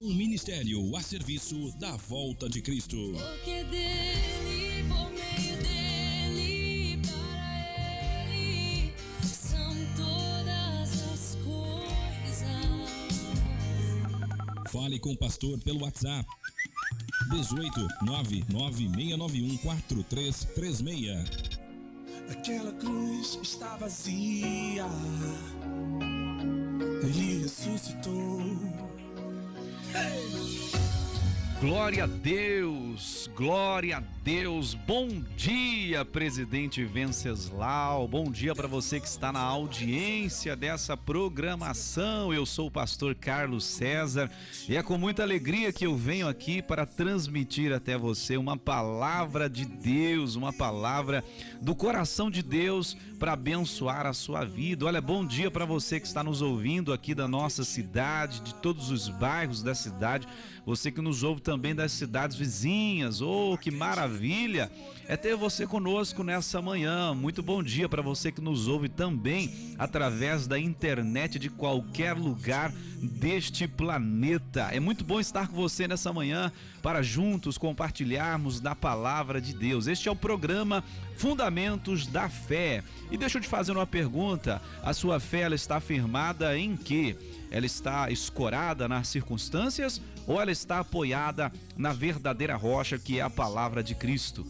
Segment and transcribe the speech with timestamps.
[0.00, 2.96] Um ministério a serviço da volta de Cristo.
[2.96, 8.92] Porque dele, por meio dele, para ele
[9.24, 12.46] são todas as coisas.
[14.70, 16.28] Fale com o pastor pelo WhatsApp.
[17.32, 21.28] 18 99691 4336.
[22.30, 24.86] Aquela cruz está vazia.
[27.02, 28.87] Ele ressuscitou.
[31.60, 34.74] Glória a Deus, glória a Deus.
[34.74, 38.06] Bom dia, presidente Venceslau.
[38.06, 42.32] Bom dia para você que está na audiência dessa programação.
[42.32, 44.30] Eu sou o pastor Carlos César
[44.68, 49.50] e é com muita alegria que eu venho aqui para transmitir até você uma palavra
[49.50, 51.24] de Deus, uma palavra
[51.60, 54.86] do coração de Deus para abençoar a sua vida.
[54.86, 58.90] Olha, bom dia para você que está nos ouvindo aqui da nossa cidade, de todos
[58.90, 60.28] os bairros da cidade.
[60.64, 63.20] Você que nos ouve também das cidades vizinhas.
[63.20, 64.70] Oh, que maravilha!
[65.10, 67.14] É ter você conosco nessa manhã.
[67.14, 72.70] Muito bom dia para você que nos ouve também através da internet de qualquer lugar
[73.00, 74.68] deste planeta.
[74.70, 79.86] É muito bom estar com você nessa manhã para juntos compartilharmos da palavra de Deus.
[79.86, 80.84] Este é o programa
[81.16, 82.84] Fundamentos da Fé.
[83.10, 87.16] E deixa eu te fazer uma pergunta: a sua fé ela está firmada em quê?
[87.50, 93.30] Ela está escorada nas circunstâncias ou ela está apoiada na verdadeira rocha que é a
[93.30, 94.46] palavra de Cristo?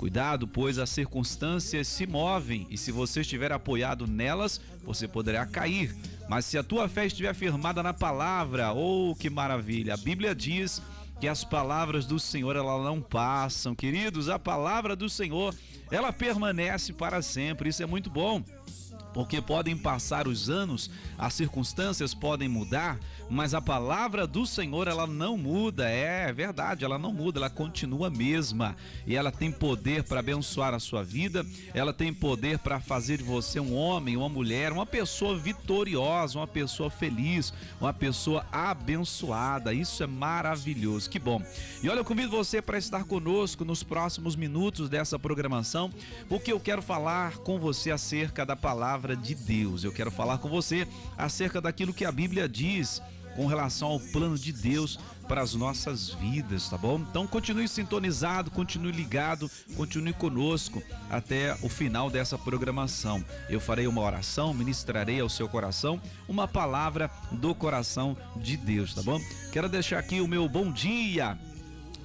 [0.00, 5.94] Cuidado, pois as circunstâncias se movem e se você estiver apoiado nelas, você poderá cair.
[6.26, 9.92] Mas se a tua fé estiver firmada na palavra, oh que maravilha!
[9.92, 10.80] A Bíblia diz
[11.20, 14.30] que as palavras do Senhor ela não passam, queridos.
[14.30, 15.54] A palavra do Senhor
[15.90, 17.68] ela permanece para sempre.
[17.68, 18.42] Isso é muito bom
[19.12, 25.06] porque podem passar os anos, as circunstâncias podem mudar, mas a palavra do Senhor ela
[25.06, 30.04] não muda, é verdade, ela não muda, ela continua a mesma e ela tem poder
[30.04, 34.28] para abençoar a sua vida, ela tem poder para fazer de você um homem, uma
[34.28, 39.72] mulher, uma pessoa vitoriosa, uma pessoa feliz, uma pessoa abençoada.
[39.72, 41.42] Isso é maravilhoso, que bom.
[41.82, 45.90] E olha, eu convido você para estar conosco nos próximos minutos dessa programação,
[46.28, 49.82] porque eu quero falar com você acerca da palavra palavra de Deus.
[49.82, 53.00] Eu quero falar com você acerca daquilo que a Bíblia diz
[53.34, 56.98] com relação ao plano de Deus para as nossas vidas, tá bom?
[56.98, 63.24] Então continue sintonizado, continue ligado, continue conosco até o final dessa programação.
[63.48, 69.02] Eu farei uma oração, ministrarei ao seu coração uma palavra do coração de Deus, tá
[69.02, 69.18] bom?
[69.52, 71.38] Quero deixar aqui o meu bom dia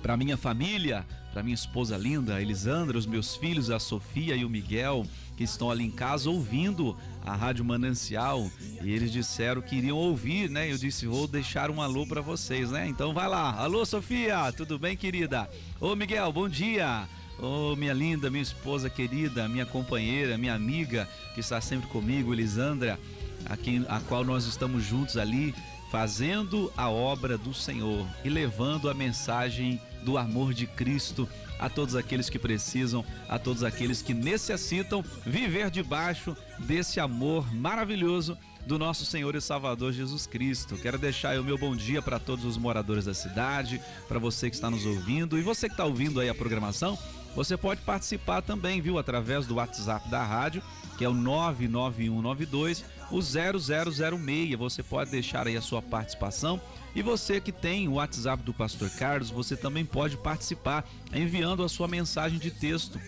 [0.02, 4.50] para minha família, para minha esposa linda, Elisandra, os meus filhos, a Sofia e o
[4.50, 8.50] Miguel que estão ali em casa ouvindo a Rádio Manancial
[8.82, 10.72] e eles disseram que iriam ouvir, né?
[10.72, 12.88] Eu disse, vou deixar um alô para vocês, né?
[12.88, 13.54] Então vai lá.
[13.54, 15.50] Alô, Sofia, tudo bem, querida?
[15.80, 17.08] Ô, Miguel, bom dia.
[17.40, 22.98] Ô, minha linda, minha esposa querida, minha companheira, minha amiga que está sempre comigo, Elisandra,
[23.46, 25.54] a, quem, a qual nós estamos juntos ali
[25.92, 31.28] fazendo a obra do Senhor e levando a mensagem do amor de Cristo
[31.60, 38.38] a todos aqueles que precisam, a todos aqueles que necessitam viver debaixo desse amor maravilhoso
[38.66, 40.76] do nosso Senhor e Salvador Jesus Cristo.
[40.78, 44.56] Quero deixar o meu bom dia para todos os moradores da cidade, para você que
[44.56, 46.98] está nos ouvindo e você que está ouvindo aí a programação.
[47.36, 50.64] Você pode participar também, viu, através do WhatsApp da rádio,
[50.98, 54.58] que é o 99192 o 0006.
[54.58, 56.62] Você pode deixar aí a sua participação.
[56.96, 61.70] E você que tem o WhatsApp do Pastor Carlos, você também pode participar enviando a
[61.70, 63.00] sua mensagem de texto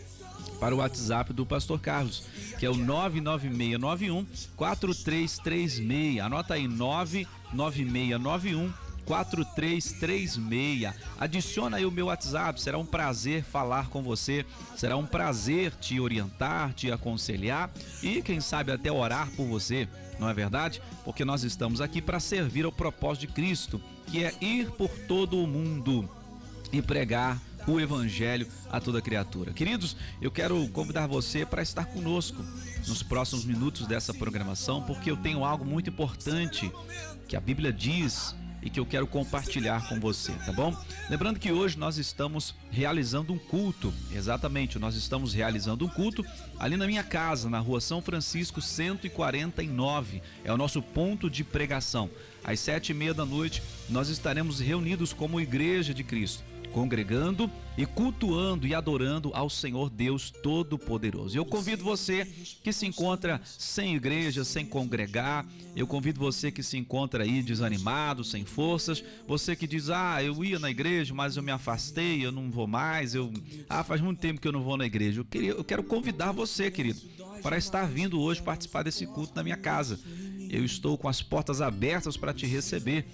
[0.59, 2.23] para o WhatsApp do Pastor Carlos,
[2.59, 6.19] que é o 99691 4336.
[6.19, 10.93] Anota aí 99691 4336.
[11.17, 14.45] Adiciona aí o meu WhatsApp, será um prazer falar com você,
[14.75, 17.71] será um prazer te orientar, te aconselhar
[18.03, 19.87] e quem sabe até orar por você,
[20.19, 20.81] não é verdade?
[21.05, 25.41] Porque nós estamos aqui para servir ao propósito de Cristo, que é ir por todo
[25.41, 26.07] o mundo
[26.71, 29.51] e pregar o evangelho a toda criatura.
[29.51, 32.43] Queridos, eu quero convidar você para estar conosco
[32.87, 36.71] nos próximos minutos dessa programação, porque eu tenho algo muito importante
[37.27, 38.33] que a Bíblia diz
[38.67, 40.75] e que eu quero compartilhar com você, tá bom?
[41.09, 46.21] Lembrando que hoje nós estamos realizando um culto, exatamente, nós estamos realizando um culto
[46.59, 52.09] ali na minha casa, na rua São Francisco 149, é o nosso ponto de pregação.
[52.43, 56.43] Às sete e meia da noite nós estaremos reunidos como Igreja de Cristo
[56.77, 61.35] congregando e cultuando e adorando ao Senhor Deus Todo-Poderoso.
[61.35, 62.23] Eu convido você
[62.63, 65.43] que se encontra sem igreja, sem congregar,
[65.75, 70.43] eu convido você que se encontra aí desanimado, sem forças, você que diz: "Ah, eu
[70.45, 73.33] ia na igreja, mas eu me afastei, eu não vou mais, eu
[73.67, 75.21] ah, faz muito tempo que eu não vou na igreja".
[75.21, 77.01] Eu queria eu quero convidar você, querido,
[77.41, 79.99] para estar vindo hoje participar desse culto na minha casa.
[80.49, 83.05] Eu estou com as portas abertas para te receber.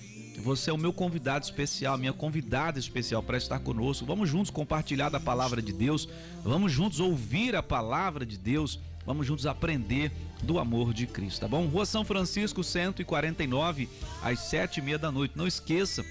[0.42, 4.06] Você é o meu convidado especial, minha convidada especial para estar conosco.
[4.06, 6.08] Vamos juntos compartilhar da palavra de Deus.
[6.44, 8.80] Vamos juntos ouvir a palavra de Deus.
[9.06, 11.66] Vamos juntos aprender do amor de Cristo, tá bom?
[11.68, 13.90] Rua São Francisco 149,
[14.22, 15.38] às sete e meia da noite.
[15.38, 16.06] Não esqueça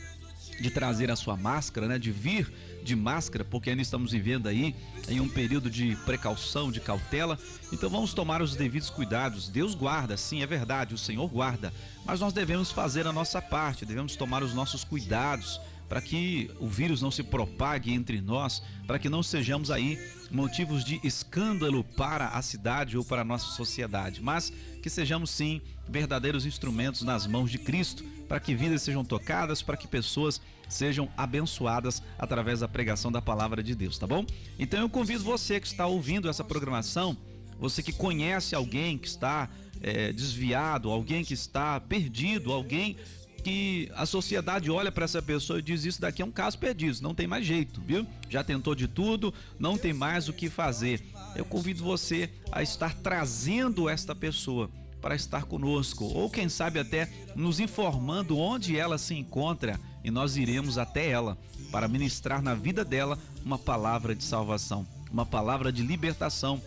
[0.62, 1.98] de trazer a sua máscara, né?
[1.98, 2.50] De vir
[2.82, 4.74] de máscara, porque ainda estamos vivendo aí
[5.08, 7.38] em um período de precaução, de cautela.
[7.72, 9.48] Então vamos tomar os devidos cuidados.
[9.48, 11.72] Deus guarda, sim, é verdade, o Senhor guarda,
[12.04, 16.68] mas nós devemos fazer a nossa parte, devemos tomar os nossos cuidados para que o
[16.68, 19.98] vírus não se propague entre nós, para que não sejamos aí
[20.30, 24.52] motivos de escândalo para a cidade ou para a nossa sociedade, mas
[24.82, 29.76] que sejamos sim verdadeiros instrumentos nas mãos de Cristo, para que vidas sejam tocadas, para
[29.76, 34.24] que pessoas sejam abençoadas através da pregação da palavra de Deus, tá bom?
[34.58, 37.16] Então eu convido você que está ouvindo essa programação,
[37.58, 39.50] você que conhece alguém que está
[39.82, 42.96] é, desviado, alguém que está perdido, alguém
[43.42, 47.02] que a sociedade olha para essa pessoa e diz isso daqui é um caso perdido,
[47.02, 48.06] não tem mais jeito, viu?
[48.28, 51.02] Já tentou de tudo, não tem mais o que fazer.
[51.34, 57.10] Eu convido você a estar trazendo esta pessoa para estar conosco, ou quem sabe até
[57.34, 61.36] nos informando onde ela se encontra e nós iremos até ela
[61.72, 66.62] para ministrar na vida dela uma palavra de salvação, uma palavra de libertação,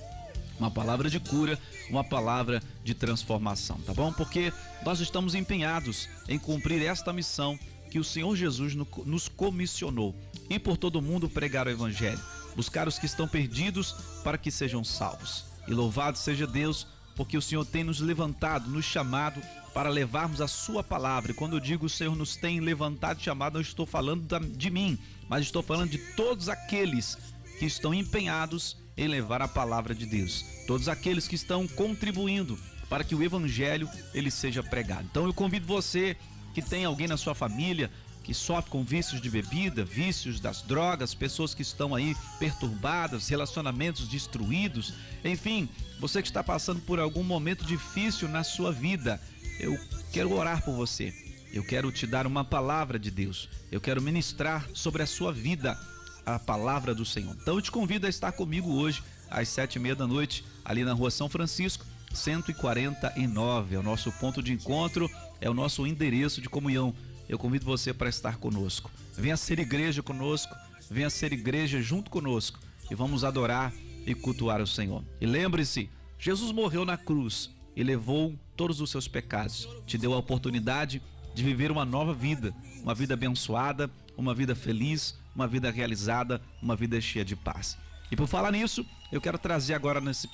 [0.60, 1.60] uma palavra de cura,
[1.90, 4.12] uma palavra de transformação, tá bom?
[4.14, 4.54] Porque
[4.84, 7.58] nós estamos empenhados em cumprir esta missão
[7.90, 8.76] que o Senhor Jesus
[9.06, 10.16] nos comissionou
[10.50, 12.20] e por todo mundo pregar o evangelho,
[12.56, 13.94] buscar os que estão perdidos
[14.24, 15.46] para que sejam salvos.
[15.68, 19.42] E louvado seja Deus, porque o Senhor tem nos levantado, nos chamado
[19.74, 21.32] para levarmos a sua palavra.
[21.32, 24.70] E quando eu digo o Senhor nos tem levantado e chamado, não estou falando de
[24.70, 24.98] mim,
[25.28, 27.18] mas estou falando de todos aqueles
[27.60, 30.46] que estão empenhados em levar a palavra de Deus.
[30.68, 32.58] Todos aqueles que estão contribuindo
[32.90, 35.08] para que o evangelho ele seja pregado.
[35.10, 36.16] Então eu convido você
[36.54, 37.92] que tem alguém na sua família
[38.24, 44.08] que sofre com vícios de bebida, vícios das drogas, pessoas que estão aí perturbadas, relacionamentos
[44.08, 45.70] destruídos, enfim,
[46.00, 49.22] você que está passando por algum momento difícil na sua vida,
[49.60, 49.78] eu
[50.12, 51.14] quero orar por você.
[51.54, 53.48] Eu quero te dar uma palavra de Deus.
[53.72, 55.80] Eu quero ministrar sobre a sua vida
[56.26, 57.36] a palavra do Senhor.
[57.40, 60.84] Então eu te convido a estar comigo hoje às sete e meia da noite, ali
[60.84, 63.76] na rua São Francisco, 149.
[63.76, 66.94] É o nosso ponto de encontro, é o nosso endereço de comunhão.
[67.28, 68.92] Eu convido você para estar conosco.
[69.14, 70.56] Venha ser igreja conosco,
[70.90, 73.74] venha ser igreja junto conosco e vamos adorar
[74.06, 75.04] e cultuar o Senhor.
[75.20, 75.90] E lembre-se,
[76.20, 79.68] Jesus morreu na cruz e levou todos os seus pecados.
[79.86, 81.02] Te deu a oportunidade
[81.34, 86.76] de viver uma nova vida, uma vida abençoada, uma vida feliz, uma vida realizada, uma
[86.76, 87.78] vida cheia de paz.
[88.12, 90.30] E por falar nisso, eu quero trazer agora nesse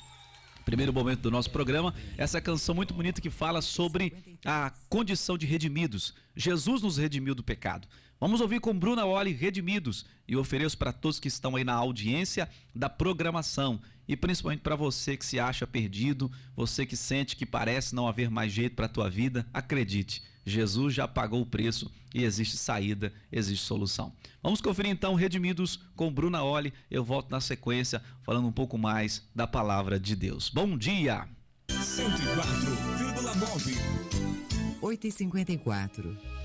[0.66, 4.14] primeiro momento do nosso programa essa canção muito bonita que fala sobre
[4.46, 6.14] a condição de redimidos.
[6.36, 7.88] Jesus nos redimiu do pecado.
[8.20, 12.48] Vamos ouvir com Bruna Oli Redimidos e ofereço para todos que estão aí na audiência
[12.76, 17.96] da programação e principalmente para você que se acha perdido, você que sente que parece
[17.96, 22.24] não haver mais jeito para a tua vida, acredite, Jesus já pagou o preço e
[22.24, 24.14] existe saída, existe solução.
[24.42, 26.74] Vamos conferir então Redimidos com Bruna Oli.
[26.90, 30.50] Eu volto na sequência falando um pouco mais da palavra de Deus.
[30.50, 31.28] Bom dia!
[31.70, 33.78] 104,9
[34.82, 36.41] 8 e 54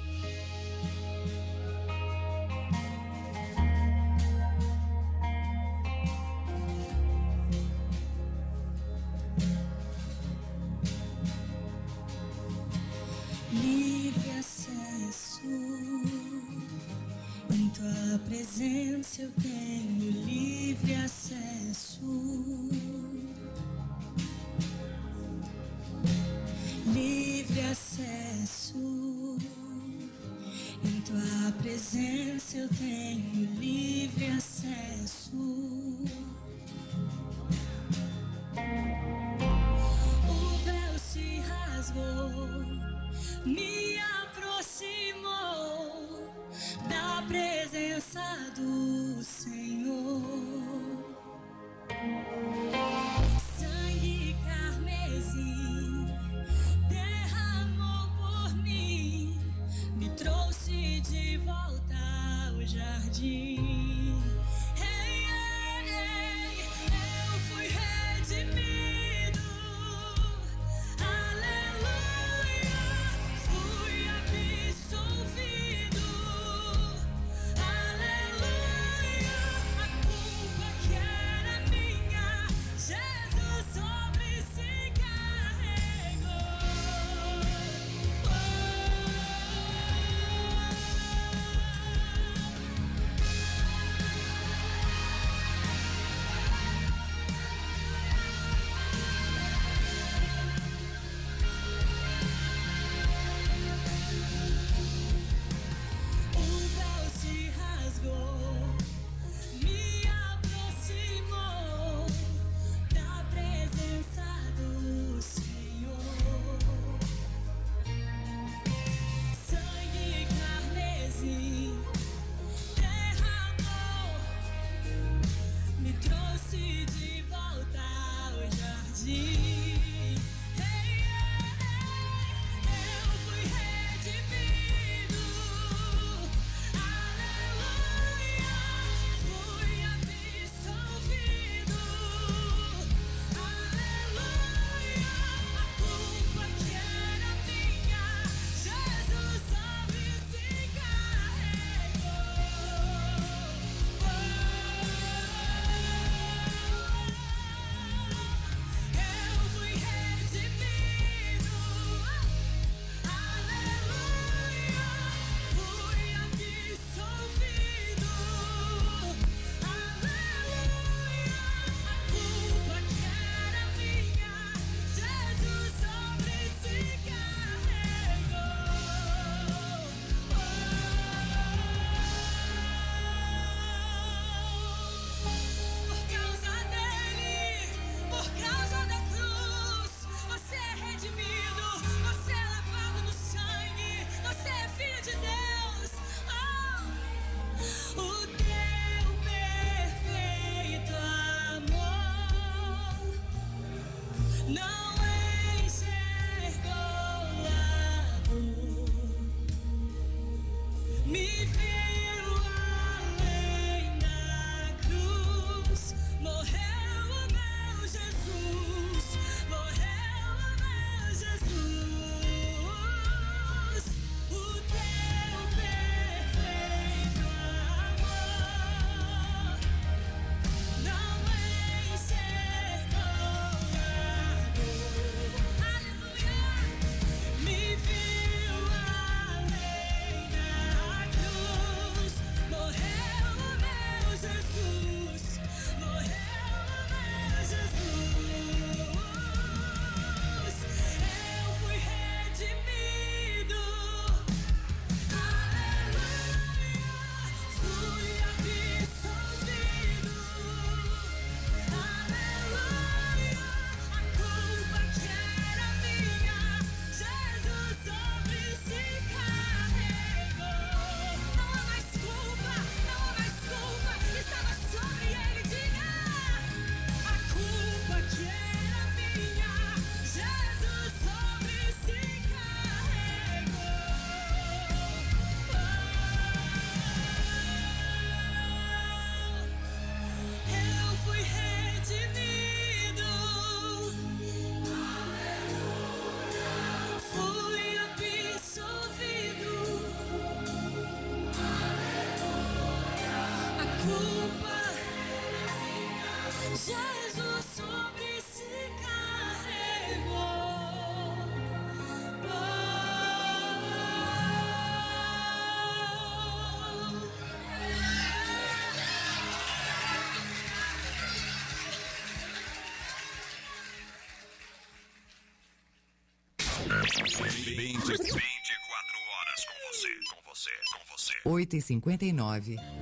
[331.27, 332.76] 8 e 59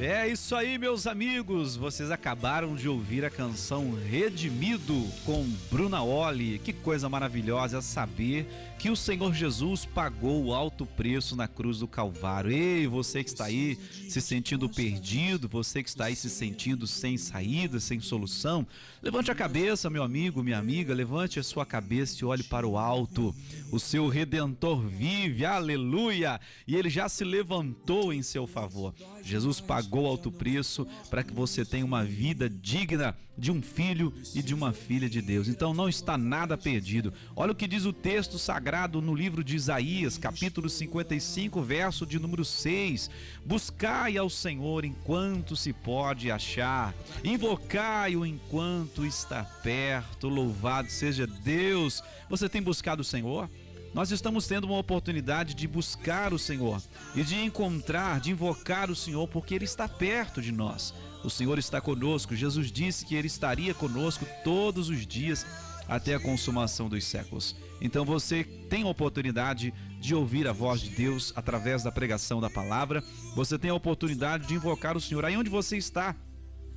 [0.00, 1.76] É isso aí, meus amigos.
[1.76, 6.58] Vocês acabaram de ouvir a canção Redimido com Bruna Oli.
[6.58, 11.86] Que coisa maravilhosa saber que o Senhor Jesus pagou o alto preço na cruz do
[11.86, 12.50] Calvário.
[12.50, 13.76] Ei, você que está aí
[14.08, 18.66] se sentindo perdido, você que está aí se sentindo sem saída, sem solução,
[19.00, 22.76] levante a cabeça, meu amigo, minha amiga, levante a sua cabeça e olhe para o
[22.76, 23.34] alto.
[23.70, 26.40] O seu redentor vive, aleluia!
[26.66, 28.92] E ele já se levantou em seu favor.
[29.22, 34.42] Jesus pagou alto preço para que você tenha uma vida digna de um filho e
[34.42, 35.48] de uma filha de Deus.
[35.48, 37.12] Então não está nada perdido.
[37.34, 42.18] Olha o que diz o texto sagrado no livro de Isaías, capítulo 55, verso de
[42.18, 43.10] número 6.
[43.44, 50.28] Buscai ao Senhor enquanto se pode achar, invocai-o enquanto está perto.
[50.28, 52.02] Louvado seja Deus.
[52.28, 53.48] Você tem buscado o Senhor?
[53.94, 56.82] Nós estamos tendo uma oportunidade de buscar o Senhor
[57.14, 60.92] e de encontrar, de invocar o Senhor, porque Ele está perto de nós.
[61.22, 62.34] O Senhor está conosco.
[62.34, 65.46] Jesus disse que Ele estaria conosco todos os dias
[65.88, 67.54] até a consumação dos séculos.
[67.80, 72.50] Então você tem a oportunidade de ouvir a voz de Deus através da pregação da
[72.50, 73.02] palavra.
[73.36, 75.24] Você tem a oportunidade de invocar o Senhor.
[75.24, 76.16] Aí onde você está,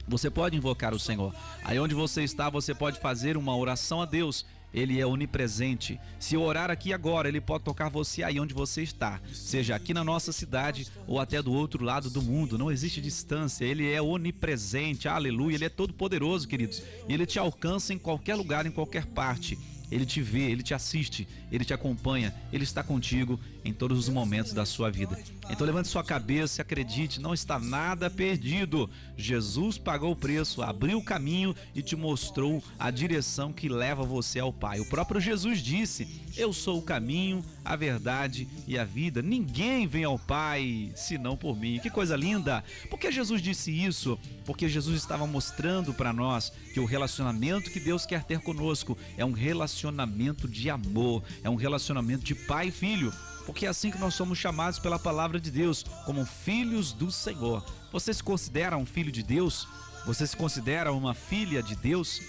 [0.07, 1.33] você pode invocar o Senhor.
[1.63, 4.45] Aí onde você está, você pode fazer uma oração a Deus
[4.77, 5.99] ele é onipresente.
[6.19, 10.03] Se orar aqui agora, ele pode tocar você aí onde você está, seja aqui na
[10.03, 12.57] nossa cidade ou até do outro lado do mundo.
[12.57, 13.65] Não existe distância.
[13.65, 15.07] Ele é onipresente.
[15.07, 15.55] Aleluia.
[15.55, 16.83] Ele é todo poderoso, queridos.
[17.07, 19.57] E ele te alcança em qualquer lugar, em qualquer parte.
[19.89, 24.09] Ele te vê, ele te assiste, ele te acompanha, ele está contigo em todos os
[24.09, 25.17] momentos da sua vida.
[25.49, 28.89] Então levante sua cabeça e acredite, não está nada perdido.
[29.17, 34.39] Jesus pagou o preço, abriu o caminho e te mostrou a direção que leva você
[34.39, 34.79] ao Pai.
[34.79, 39.21] O próprio Jesus disse: Eu sou o caminho, a verdade e a vida.
[39.21, 41.79] Ninguém vem ao Pai senão por mim.
[41.79, 42.63] Que coisa linda!
[42.89, 44.17] Por que Jesus disse isso?
[44.45, 49.25] Porque Jesus estava mostrando para nós que o relacionamento que Deus quer ter conosco é
[49.25, 53.13] um relacionamento de amor, é um relacionamento de pai e filho
[53.47, 57.65] porque é assim que nós somos chamados pela palavra de Deus, como filhos do Senhor.
[57.93, 59.65] Você se considera um filho de Deus?
[60.05, 62.21] Você se considera uma filha de Deus?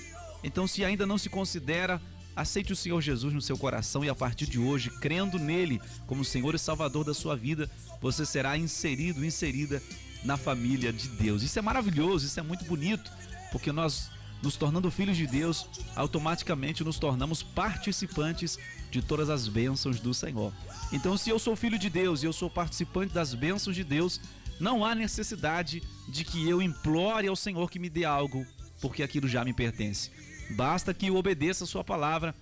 [0.45, 2.01] Então, se ainda não se considera,
[2.37, 6.25] aceite o Senhor Jesus no seu coração e a partir de hoje, crendo nele como
[6.25, 7.69] Senhor e Salvador da sua vida,
[8.01, 9.83] você será inserido, inserida
[10.23, 11.43] na família de Deus.
[11.43, 13.11] Isso é maravilhoso, isso é muito bonito,
[13.51, 14.09] porque nós
[14.41, 18.57] nos tornando filhos de Deus, automaticamente nos tornamos participantes
[18.91, 20.53] de todas as bênçãos do Senhor.
[20.93, 24.21] Então, se eu sou filho de Deus e eu sou participante das bênçãos de Deus,
[24.59, 28.47] não há necessidade de que eu implore ao Senhor que me dê algo,
[28.81, 30.11] porque aquilo já me pertence.
[30.51, 32.35] Basta que eu obedeça a sua palavra,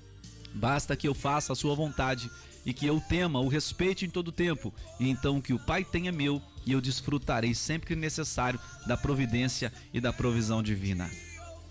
[0.54, 2.30] basta que eu faça a sua vontade
[2.64, 6.10] e que eu tema, o respeite em todo tempo, e então que o Pai tenha
[6.10, 11.08] meu e eu desfrutarei sempre que necessário da providência e da provisão divina.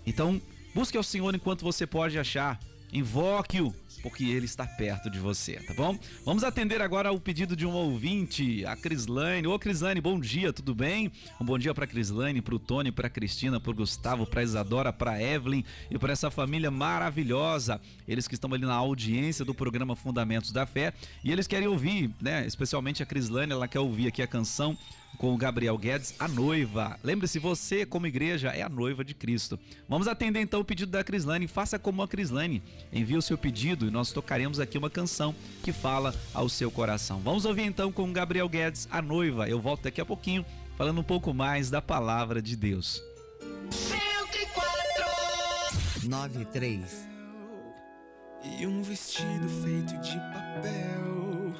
[0.06, 0.40] Então,
[0.74, 2.58] busque ao Senhor enquanto você pode achar,
[2.92, 5.98] invoque-o porque ele está perto de você, tá bom?
[6.24, 9.48] Vamos atender agora ao pedido de um ouvinte, a Crislane.
[9.48, 11.10] Ô Crislane, bom dia, tudo bem?
[11.40, 15.20] Um bom dia para Crislane, para o Tony, para Cristina, para Gustavo, para Isadora, para
[15.20, 17.80] Evelyn e para essa família maravilhosa.
[18.06, 20.92] Eles que estão ali na audiência do programa Fundamentos da Fé
[21.24, 22.46] e eles querem ouvir, né?
[22.46, 24.78] Especialmente a Crislane, ela quer ouvir aqui a canção
[25.16, 26.98] com o Gabriel Guedes, a noiva.
[27.02, 29.58] Lembre-se, você, como igreja, é a noiva de Cristo.
[29.88, 31.48] Vamos atender então o pedido da Crislane.
[31.48, 32.62] Faça como a Crislane.
[32.92, 37.20] Envie o seu pedido e nós tocaremos aqui uma canção que fala ao seu coração.
[37.20, 39.48] Vamos ouvir então com o Gabriel Guedes, a noiva.
[39.48, 40.44] Eu volto daqui a pouquinho
[40.76, 43.02] falando um pouco mais da palavra de Deus.
[46.06, 47.08] 93
[48.58, 51.54] E um vestido feito de papel,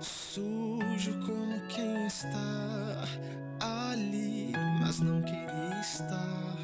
[0.00, 2.55] sujo como quem está
[5.96, 6.56] estar.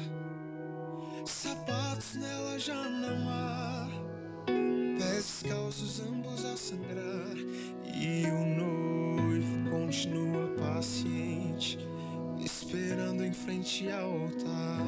[1.25, 3.87] Sapatos nela já não há,
[4.45, 7.35] pés descalços ambos a sangrar,
[7.85, 11.79] e o noivo continua paciente,
[12.39, 14.81] esperando em frente ao altar.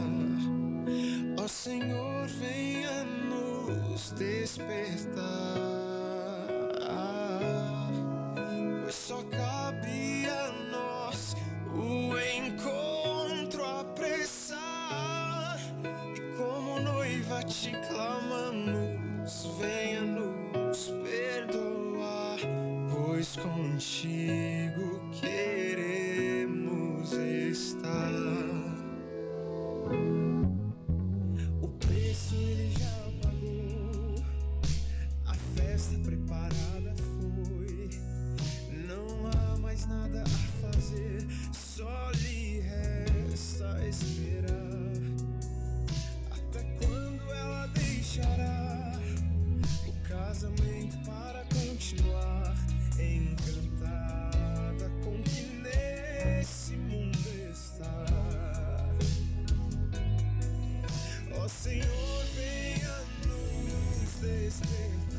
[1.39, 5.25] Ó Senhor, venha nos despertar.
[8.83, 9.23] Pois só
[23.35, 24.44] Pois contigo
[61.61, 65.14] Senhor, venha nos.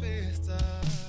[0.00, 0.99] Despertar.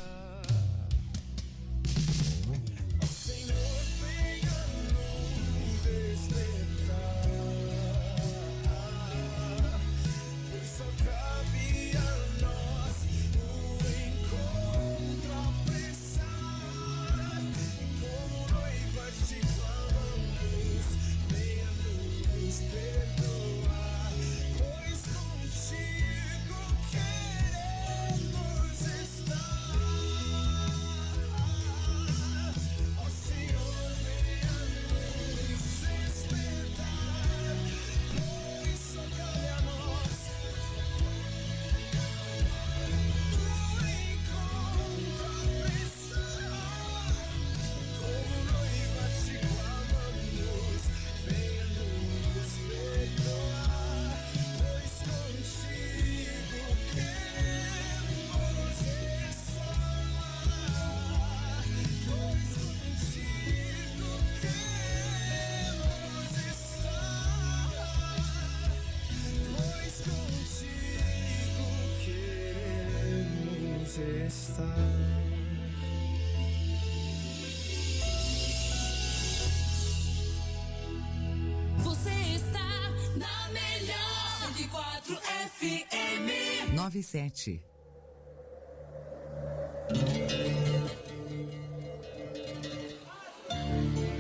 [87.02, 87.62] 97.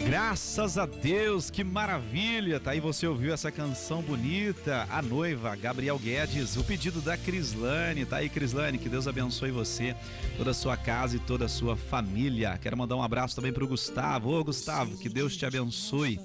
[0.06, 2.60] Graças a Deus, que maravilha!
[2.60, 8.06] Tá aí você ouviu essa canção bonita, A Noiva, Gabriel Guedes, o pedido da Crislane.
[8.06, 9.96] Tá aí, Crislane, que Deus abençoe você,
[10.36, 12.60] toda a sua casa e toda a sua família.
[12.62, 14.32] Quero mandar um abraço também pro Gustavo.
[14.32, 16.20] Ô, Gustavo, que Deus te abençoe.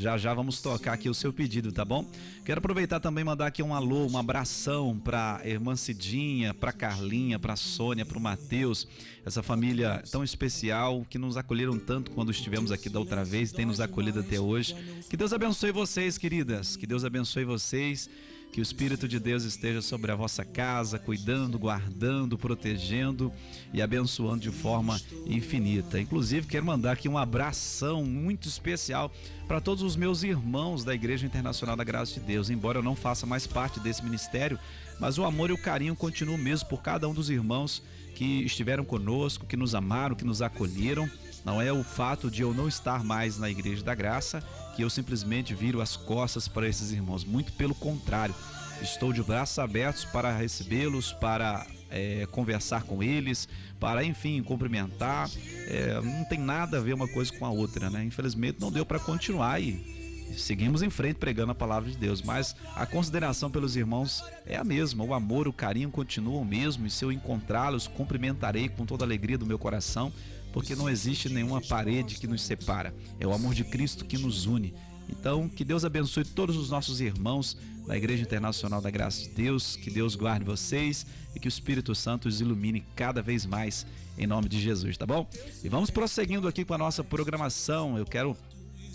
[0.00, 2.06] Já já vamos tocar aqui o seu pedido, tá bom?
[2.42, 7.54] Quero aproveitar também mandar aqui um alô, um abração pra irmã Cidinha, pra Carlinha, pra
[7.54, 8.88] Sônia, pro Matheus,
[9.26, 13.54] essa família tão especial que nos acolheram tanto quando estivemos aqui da outra vez e
[13.54, 14.74] tem nos acolhido até hoje.
[15.10, 16.76] Que Deus abençoe vocês, queridas.
[16.76, 18.08] Que Deus abençoe vocês.
[18.52, 23.32] Que o Espírito de Deus esteja sobre a vossa casa, cuidando, guardando, protegendo
[23.72, 26.00] e abençoando de forma infinita.
[26.00, 29.12] Inclusive, quero mandar aqui um abração muito especial
[29.46, 32.50] para todos os meus irmãos da Igreja Internacional da Graça de Deus.
[32.50, 34.58] Embora eu não faça mais parte desse ministério,
[34.98, 37.82] mas o amor e o carinho continuam mesmo por cada um dos irmãos
[38.14, 41.08] que estiveram conosco, que nos amaram, que nos acolheram.
[41.44, 44.42] Não é o fato de eu não estar mais na Igreja da Graça
[44.76, 47.24] que eu simplesmente viro as costas para esses irmãos.
[47.24, 48.34] Muito pelo contrário,
[48.80, 53.48] estou de braços abertos para recebê-los, para é, conversar com eles,
[53.78, 55.28] para enfim cumprimentar.
[55.66, 58.04] É, não tem nada a ver uma coisa com a outra, né?
[58.04, 60.00] Infelizmente não deu para continuar e
[60.36, 64.64] seguimos em frente pregando a palavra de Deus, mas a consideração pelos irmãos é a
[64.64, 69.04] mesma, o amor, o carinho continuam o mesmo, e se eu encontrá-los, cumprimentarei com toda
[69.04, 70.12] a alegria do meu coração,
[70.52, 74.46] porque não existe nenhuma parede que nos separa, é o amor de Cristo que nos
[74.46, 74.74] une.
[75.08, 79.74] Então, que Deus abençoe todos os nossos irmãos da Igreja Internacional da Graça de Deus,
[79.74, 83.84] que Deus guarde vocês e que o Espírito Santo os ilumine cada vez mais
[84.16, 85.28] em nome de Jesus, tá bom?
[85.64, 87.96] E vamos prosseguindo aqui com a nossa programação.
[87.96, 88.36] Eu quero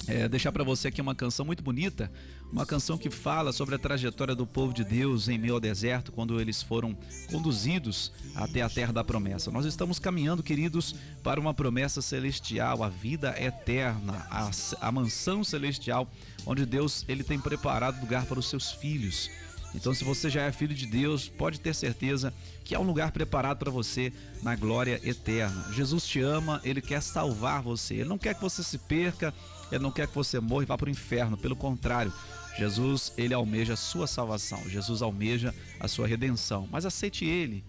[0.07, 2.11] é, deixar para você aqui uma canção muito bonita,
[2.51, 6.11] uma canção que fala sobre a trajetória do povo de Deus em meio ao deserto,
[6.11, 6.97] quando eles foram
[7.29, 9.51] conduzidos até a terra da promessa.
[9.51, 14.49] Nós estamos caminhando, queridos, para uma promessa celestial, a vida eterna, a,
[14.81, 16.09] a mansão celestial,
[16.45, 19.29] onde Deus ele tem preparado lugar para os seus filhos.
[19.75, 23.11] Então, se você já é filho de Deus, pode ter certeza que há um lugar
[23.11, 25.69] preparado para você na glória eterna.
[25.73, 29.33] Jesus te ama, ele quer salvar você, ele não quer que você se perca,
[29.71, 32.13] ele não quer que você morra e vá para o inferno, pelo contrário.
[32.57, 36.67] Jesus, ele almeja a sua salvação, Jesus almeja a sua redenção.
[36.71, 37.63] Mas aceite ele,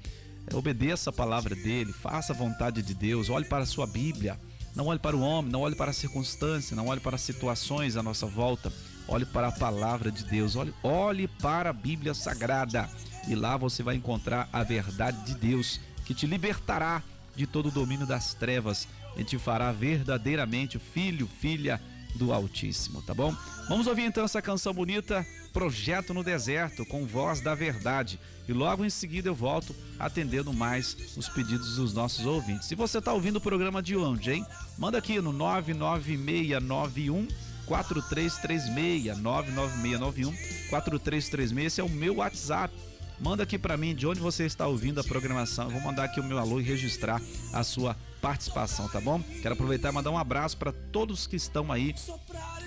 [0.53, 4.39] obedeça a palavra dele, faça a vontade de Deus, olhe para a sua Bíblia.
[4.77, 7.97] Não olhe para o homem, não olhe para a circunstância, não olhe para as situações
[7.97, 8.71] à nossa volta.
[9.09, 12.89] Olhe para a palavra de Deus, olhe, olhe para a Bíblia Sagrada.
[13.27, 17.03] E lá você vai encontrar a verdade de Deus que te libertará
[17.35, 21.81] de todo o domínio das trevas e te fará verdadeiramente filho, filha
[22.15, 23.35] do Altíssimo, tá bom?
[23.69, 28.19] Vamos ouvir então essa canção bonita, Projeto no Deserto, com voz da verdade.
[28.49, 32.69] E logo em seguida eu volto atendendo mais os pedidos dos nossos ouvintes.
[32.69, 34.47] Se você está ouvindo o programa de onde, hein?
[34.79, 37.27] Manda aqui no 99691
[37.67, 40.31] 4336 99691
[40.71, 42.73] 4336, esse é o meu WhatsApp.
[43.19, 45.67] Manda aqui para mim de onde você está ouvindo a programação.
[45.67, 47.21] Eu vou mandar aqui o meu alô e registrar
[47.53, 49.23] a sua participação, tá bom?
[49.41, 51.95] Quero aproveitar e mandar um abraço para todos que estão aí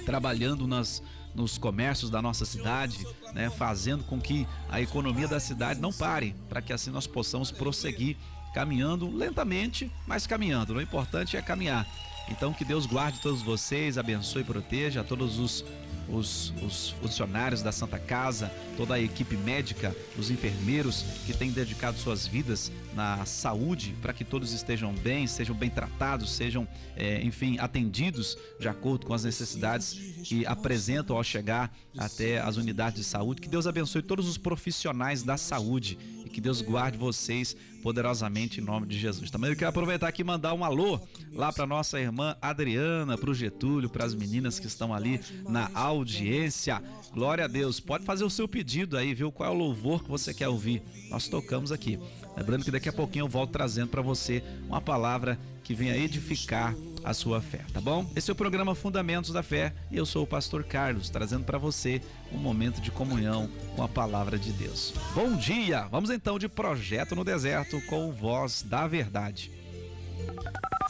[0.06, 1.04] trabalhando nas
[1.36, 6.36] nos comércios da nossa cidade, né, fazendo com que a economia da cidade não pare,
[6.50, 8.18] para que assim nós possamos prosseguir
[8.54, 10.74] caminhando lentamente, mas caminhando.
[10.74, 11.88] O importante é caminhar.
[12.30, 15.64] Então que Deus guarde todos vocês, abençoe e proteja a todos os
[16.12, 21.98] os, os, funcionários da Santa Casa, toda a equipe médica, os enfermeiros que têm dedicado
[21.98, 27.58] suas vidas na saúde para que todos estejam bem, sejam bem tratados, sejam, é, enfim,
[27.60, 29.94] atendidos de acordo com as necessidades
[30.24, 33.42] que apresentam ao chegar até as unidades de saúde.
[33.42, 35.98] Que Deus abençoe todos os profissionais da saúde
[36.30, 39.32] e que Deus guarde vocês poderosamente em nome de Jesus.
[39.32, 41.00] Também eu quero aproveitar aqui e mandar um alô
[41.34, 45.70] lá para nossa irmã Adriana, para o Getúlio, para as meninas que estão ali na
[45.74, 46.82] audiência.
[47.14, 47.80] Glória a Deus.
[47.80, 49.32] Pode fazer o seu pedido aí, viu?
[49.32, 50.84] Qual é o louvor que você quer ouvir?
[51.10, 52.00] Nós tocamos aqui.
[52.38, 55.40] Lembrando que daqui a pouquinho eu volto trazendo para você uma palavra
[55.70, 58.04] que venha edificar a sua fé, tá bom?
[58.16, 61.60] Esse é o programa Fundamentos da Fé e eu sou o pastor Carlos, trazendo para
[61.60, 62.02] você
[62.32, 64.96] um momento de comunhão com a palavra de Deus.
[65.14, 65.86] Bom dia!
[65.92, 69.52] Vamos então de Projeto no Deserto com Voz da Verdade.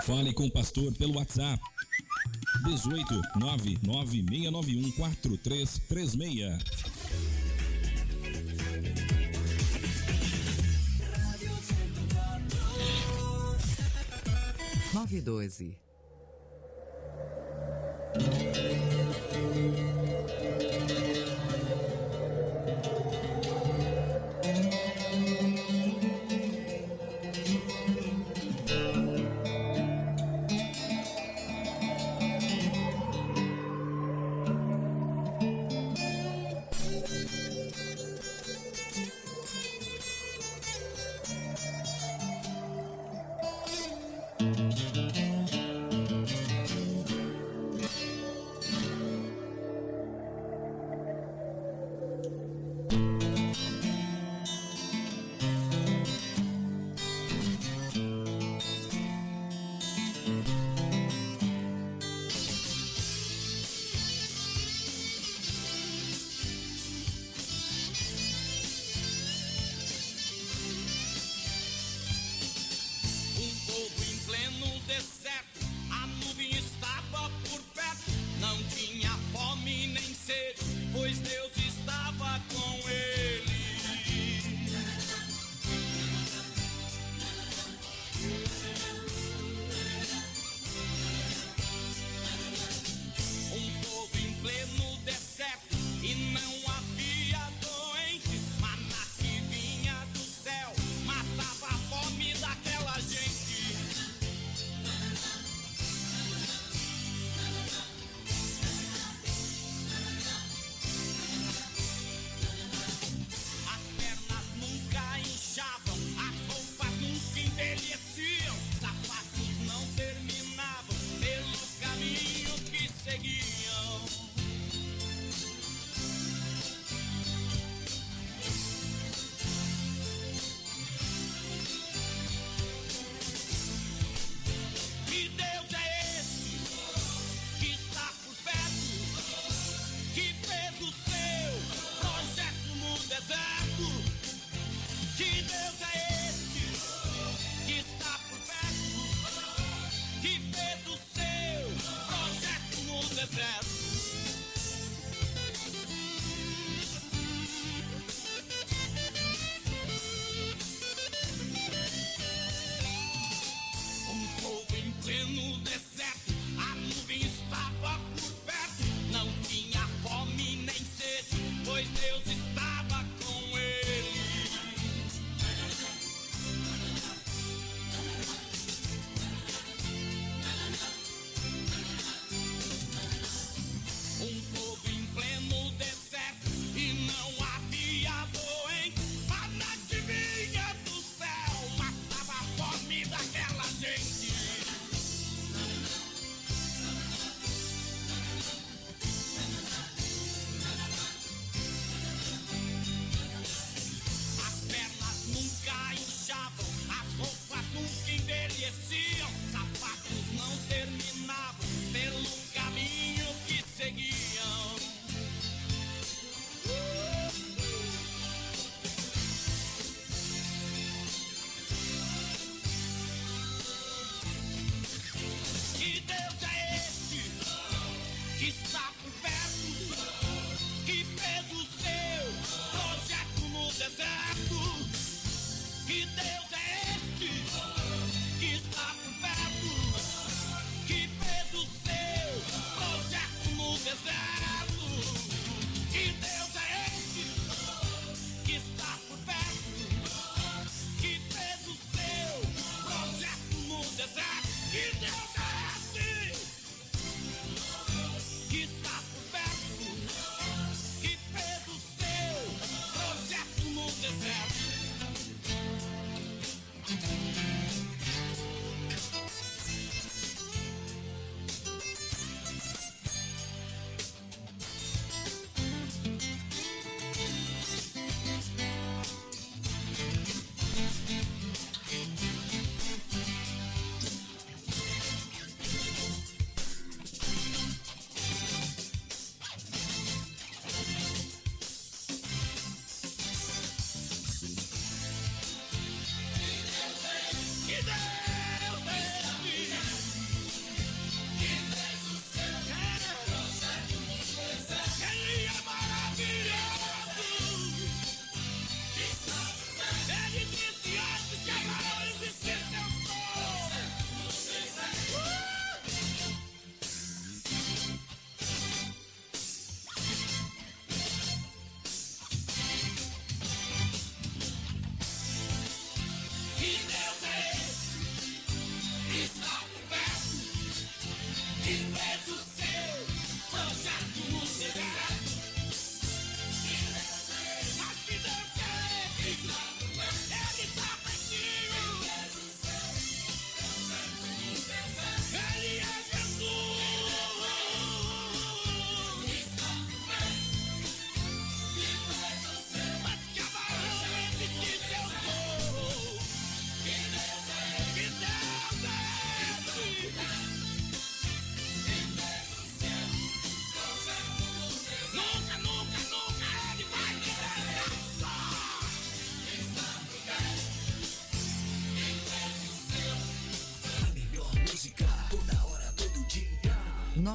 [0.04, 1.62] Fale com o pastor pelo WhatsApp
[2.64, 6.89] 18 99691 4336.
[15.08, 15.89] 912.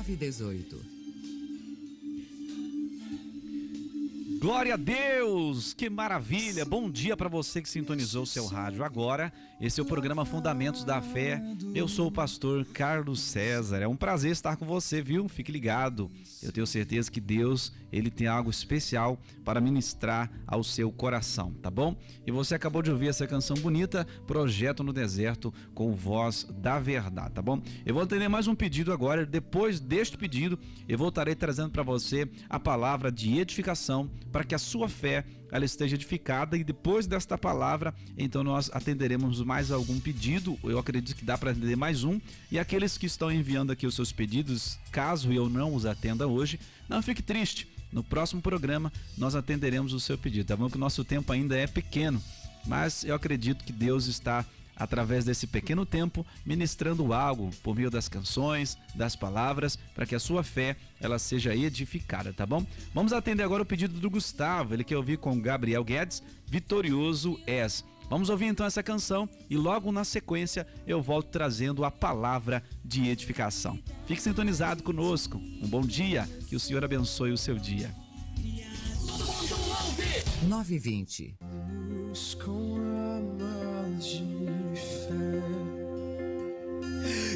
[0.06, 0.94] 918.
[4.38, 5.72] Glória a Deus!
[5.72, 6.66] Que maravilha!
[6.66, 9.32] Bom dia para você que sintonizou seu rádio agora.
[9.58, 11.40] Esse é o programa Fundamentos da Fé.
[11.74, 13.82] Eu sou o pastor Carlos César.
[13.82, 15.28] É um prazer estar com você, viu?
[15.28, 16.08] Fique ligado.
[16.40, 21.72] Eu tenho certeza que Deus, ele tem algo especial para ministrar ao seu coração, tá
[21.72, 21.96] bom?
[22.24, 27.34] E você acabou de ouvir essa canção bonita, Projeto no Deserto, com voz da verdade,
[27.34, 27.60] tá bom?
[27.84, 29.26] Eu vou atender mais um pedido agora.
[29.26, 30.56] Depois deste pedido,
[30.88, 35.64] eu voltarei trazendo para você a palavra de edificação para que a sua fé ela
[35.64, 40.58] esteja edificada e depois desta palavra, então nós atenderemos mais algum pedido.
[40.64, 42.20] Eu acredito que dá para atender mais um.
[42.50, 46.58] E aqueles que estão enviando aqui os seus pedidos, caso eu não os atenda hoje,
[46.88, 47.68] não fique triste.
[47.92, 50.68] No próximo programa nós atenderemos o seu pedido, tá bom?
[50.68, 52.20] Que o nosso tempo ainda é pequeno,
[52.66, 54.44] mas eu acredito que Deus está
[54.76, 60.20] através desse pequeno tempo, ministrando algo por meio das canções, das palavras, para que a
[60.20, 62.66] sua fé ela seja edificada, tá bom?
[62.92, 67.84] Vamos atender agora o pedido do Gustavo, ele quer ouvir com Gabriel Guedes, Vitorioso és.
[68.08, 73.08] Vamos ouvir então essa canção e logo na sequência eu volto trazendo a palavra de
[73.08, 73.78] edificação.
[74.06, 75.38] Fique sintonizado conosco.
[75.38, 77.94] Um bom dia, que o Senhor abençoe o seu dia.
[79.06, 79.54] Todo mundo
[79.86, 80.24] ouve!
[80.48, 81.36] 920.
[81.88, 82.74] Luz com
[83.98, 85.44] de fé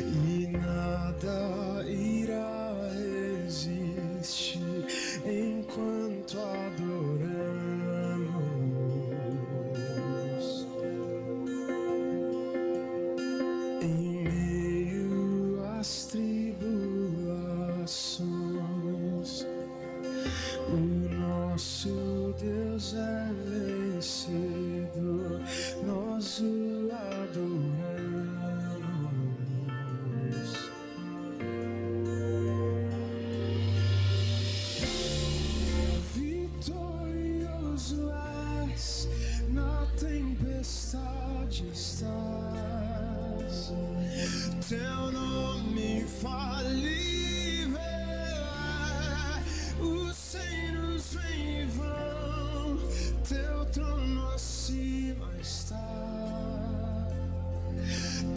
[0.06, 2.90] e nada irá
[3.46, 4.86] existir
[5.24, 6.67] enquanto a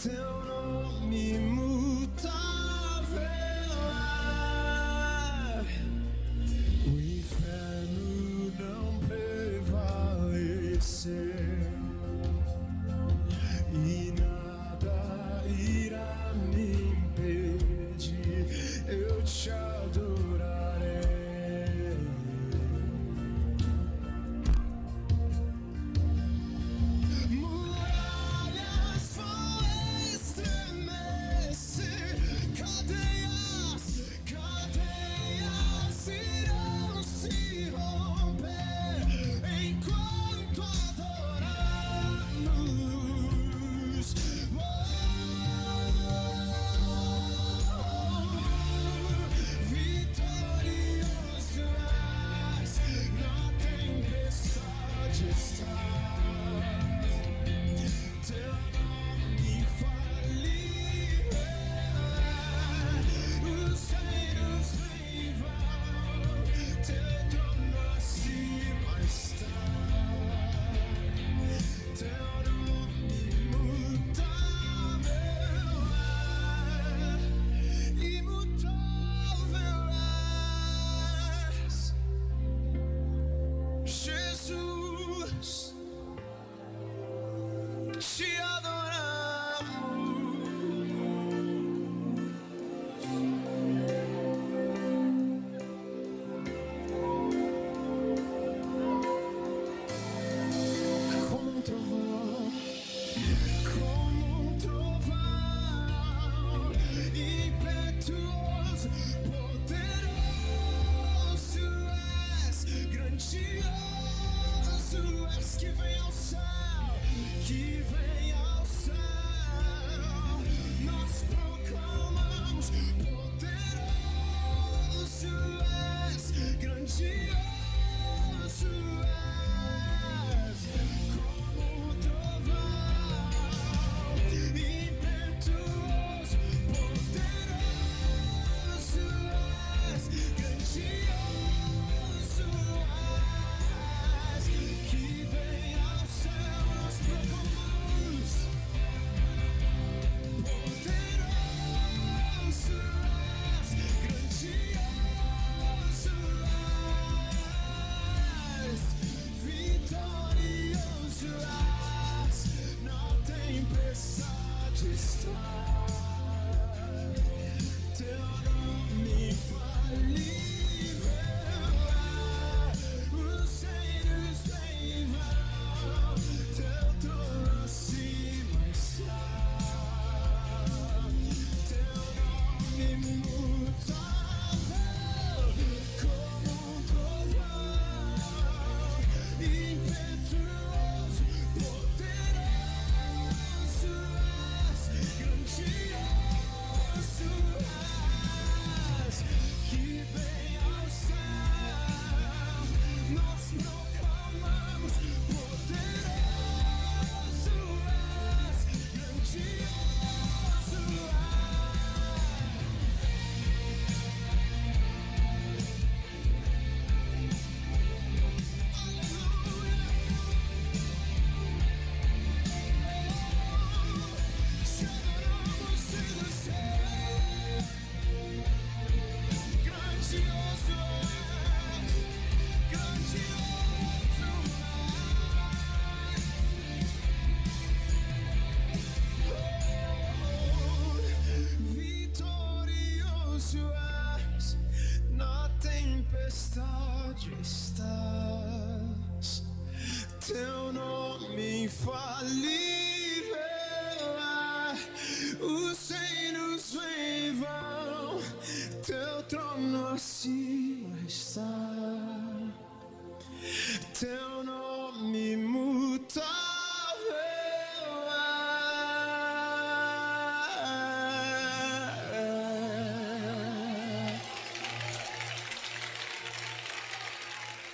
[0.05, 0.40] until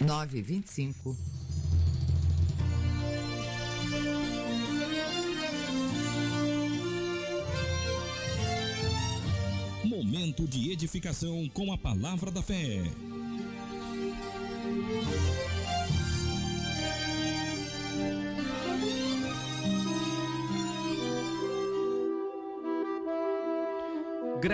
[0.07, 1.17] 925.
[9.83, 12.83] Momento de edificação com a palavra da fé.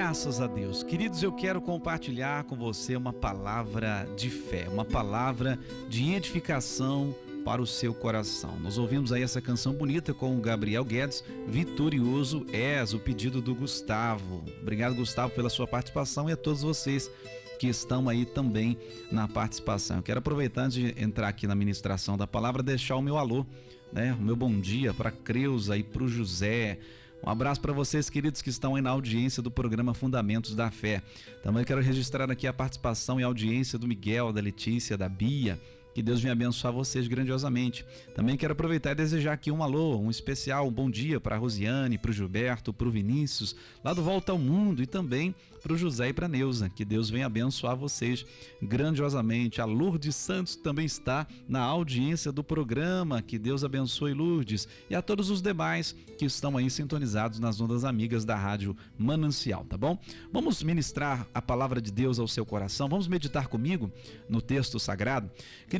[0.03, 0.83] Graças a Deus.
[0.83, 7.61] Queridos, eu quero compartilhar com você uma palavra de fé, uma palavra de edificação para
[7.61, 8.59] o seu coração.
[8.59, 13.55] Nós ouvimos aí essa canção bonita com o Gabriel Guedes, Vitorioso És, o pedido do
[13.55, 14.43] Gustavo.
[14.61, 17.09] Obrigado, Gustavo, pela sua participação e a todos vocês
[17.57, 18.77] que estão aí também
[19.09, 19.97] na participação.
[19.97, 23.45] Eu quero aproveitar antes de entrar aqui na ministração da palavra, deixar o meu alô,
[23.89, 24.13] né?
[24.19, 26.77] O meu bom dia para Creuza e para o José.
[27.25, 31.01] Um abraço para vocês, queridos, que estão aí na audiência do programa Fundamentos da Fé.
[31.41, 35.57] Também quero registrar aqui a participação e audiência do Miguel, da Letícia, da Bia.
[35.93, 37.85] Que Deus venha abençoar vocês grandiosamente.
[38.15, 41.39] Também quero aproveitar e desejar aqui um alô, um especial, um bom dia para a
[41.39, 45.73] Rosiane, para o Gilberto, para o Vinícius, lá do Volta ao Mundo e também para
[45.73, 46.69] o José e para Neuza.
[46.69, 48.25] Que Deus venha abençoar vocês
[48.61, 49.61] grandiosamente.
[49.61, 53.21] A Lourdes Santos também está na audiência do programa.
[53.21, 57.85] Que Deus abençoe Lourdes e a todos os demais que estão aí sintonizados nas ondas
[57.85, 59.97] amigas da Rádio Manancial, tá bom?
[60.31, 62.89] Vamos ministrar a palavra de Deus ao seu coração.
[62.89, 63.91] Vamos meditar comigo
[64.27, 65.31] no texto sagrado.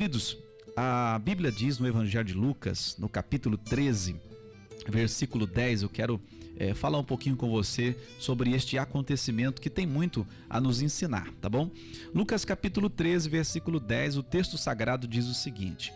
[0.04, 0.36] Queridos,
[0.76, 4.20] a Bíblia diz no Evangelho de Lucas, no capítulo 13,
[4.86, 6.20] versículo 10, eu quero
[6.58, 11.32] é, falar um pouquinho com você sobre este acontecimento que tem muito a nos ensinar,
[11.40, 11.70] tá bom?
[12.14, 15.90] Lucas capítulo 13, versículo 10, o texto sagrado diz o seguinte: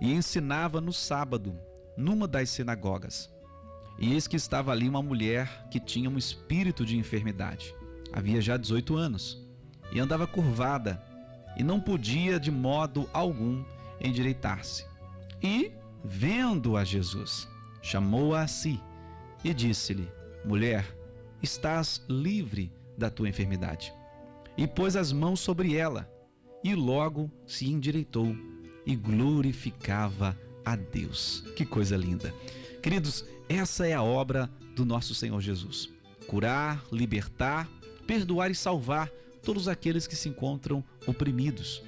[0.00, 1.54] E ensinava no sábado,
[1.98, 3.28] numa das sinagogas.
[3.98, 7.74] E eis que estava ali uma mulher que tinha um espírito de enfermidade.
[8.10, 9.38] Havia já 18 anos
[9.92, 11.09] e andava curvada
[11.60, 13.62] e não podia de modo algum
[14.00, 14.86] endireitar-se.
[15.42, 15.70] E,
[16.02, 17.46] vendo a Jesus,
[17.82, 18.80] chamou-a a si
[19.44, 20.08] e disse-lhe:
[20.42, 20.86] Mulher,
[21.42, 23.92] estás livre da tua enfermidade.
[24.56, 26.10] E pôs as mãos sobre ela,
[26.64, 28.34] e logo se endireitou
[28.86, 30.34] e glorificava
[30.64, 31.44] a Deus.
[31.54, 32.34] Que coisa linda!
[32.82, 35.90] Queridos, essa é a obra do nosso Senhor Jesus:
[36.26, 37.68] curar, libertar,
[38.06, 41.82] perdoar e salvar todos aqueles que se encontram oprimidos.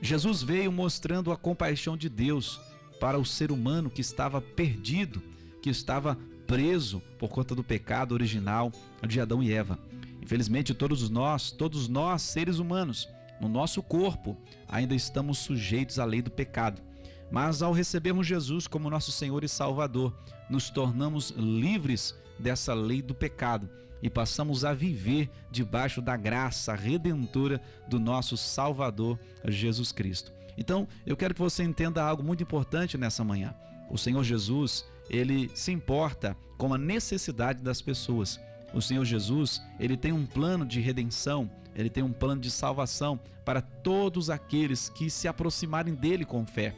[0.00, 2.60] Jesus veio mostrando a compaixão de Deus
[3.00, 5.22] para o ser humano que estava perdido,
[5.62, 8.70] que estava preso por conta do pecado original
[9.06, 9.78] de Adão e Eva.
[10.22, 13.08] Infelizmente, todos nós, todos nós, seres humanos,
[13.40, 14.36] no nosso corpo,
[14.68, 16.82] ainda estamos sujeitos à lei do pecado.
[17.30, 20.16] Mas ao recebermos Jesus como nosso Senhor e Salvador,
[20.48, 23.68] nos tornamos livres dessa lei do pecado
[24.06, 30.32] e passamos a viver debaixo da graça redentora do nosso Salvador Jesus Cristo.
[30.56, 33.52] Então, eu quero que você entenda algo muito importante nessa manhã.
[33.90, 38.38] O Senhor Jesus, ele se importa com a necessidade das pessoas.
[38.72, 43.18] O Senhor Jesus, ele tem um plano de redenção, ele tem um plano de salvação
[43.44, 46.76] para todos aqueles que se aproximarem dele com fé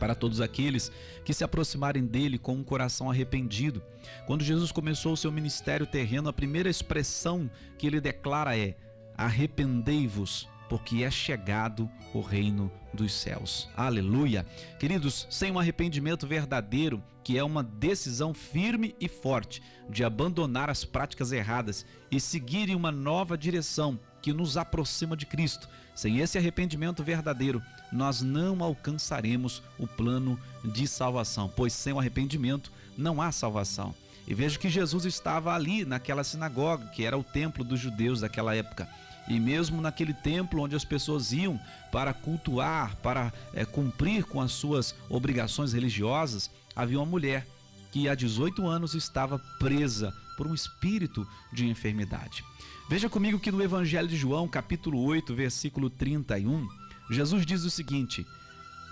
[0.00, 0.90] para todos aqueles
[1.24, 3.82] que se aproximarem dele com um coração arrependido.
[4.26, 7.48] Quando Jesus começou o seu ministério terreno, a primeira expressão
[7.78, 8.74] que ele declara é:
[9.16, 13.68] Arrependei-vos, porque é chegado o reino dos céus.
[13.76, 14.46] Aleluia!
[14.78, 20.84] Queridos, sem um arrependimento verdadeiro, que é uma decisão firme e forte de abandonar as
[20.84, 25.68] práticas erradas e seguir em uma nova direção que nos aproxima de Cristo,
[26.00, 32.72] sem esse arrependimento verdadeiro, nós não alcançaremos o plano de salvação, pois sem o arrependimento
[32.96, 33.94] não há salvação.
[34.26, 38.56] E veja que Jesus estava ali naquela sinagoga, que era o templo dos judeus daquela
[38.56, 38.88] época.
[39.28, 41.60] E mesmo naquele templo onde as pessoas iam
[41.92, 47.46] para cultuar, para é, cumprir com as suas obrigações religiosas, havia uma mulher
[47.92, 52.42] que há 18 anos estava presa por um espírito de enfermidade.
[52.90, 56.66] Veja comigo que no Evangelho de João, capítulo 8, versículo 31,
[57.08, 58.26] Jesus diz o seguinte: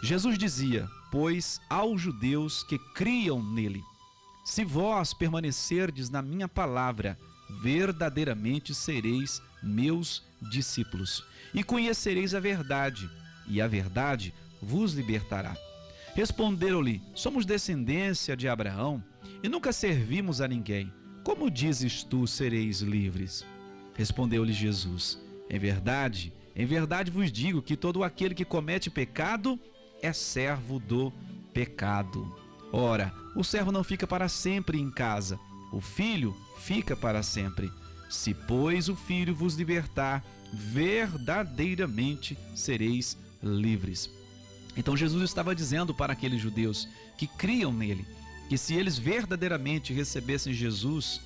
[0.00, 3.82] Jesus dizia: Pois aos judeus que criam nele,
[4.44, 7.18] se vós permanecerdes na minha palavra,
[7.60, 11.24] verdadeiramente sereis meus discípulos.
[11.52, 13.10] e conhecereis a verdade,
[13.48, 14.32] e a verdade
[14.62, 15.56] vos libertará.
[16.14, 19.02] Responderam-lhe: Somos descendência de Abraão
[19.42, 20.92] e nunca servimos a ninguém.
[21.24, 23.44] Como dizes tu sereis livres?
[23.98, 25.18] Respondeu-lhe Jesus:
[25.50, 29.58] Em verdade, em verdade vos digo que todo aquele que comete pecado
[30.00, 31.12] é servo do
[31.52, 32.32] pecado.
[32.72, 35.36] Ora, o servo não fica para sempre em casa,
[35.72, 37.72] o filho fica para sempre.
[38.08, 44.08] Se, pois, o filho vos libertar, verdadeiramente sereis livres.
[44.76, 48.06] Então Jesus estava dizendo para aqueles judeus que criam nele
[48.48, 51.20] que se eles verdadeiramente recebessem Jesus,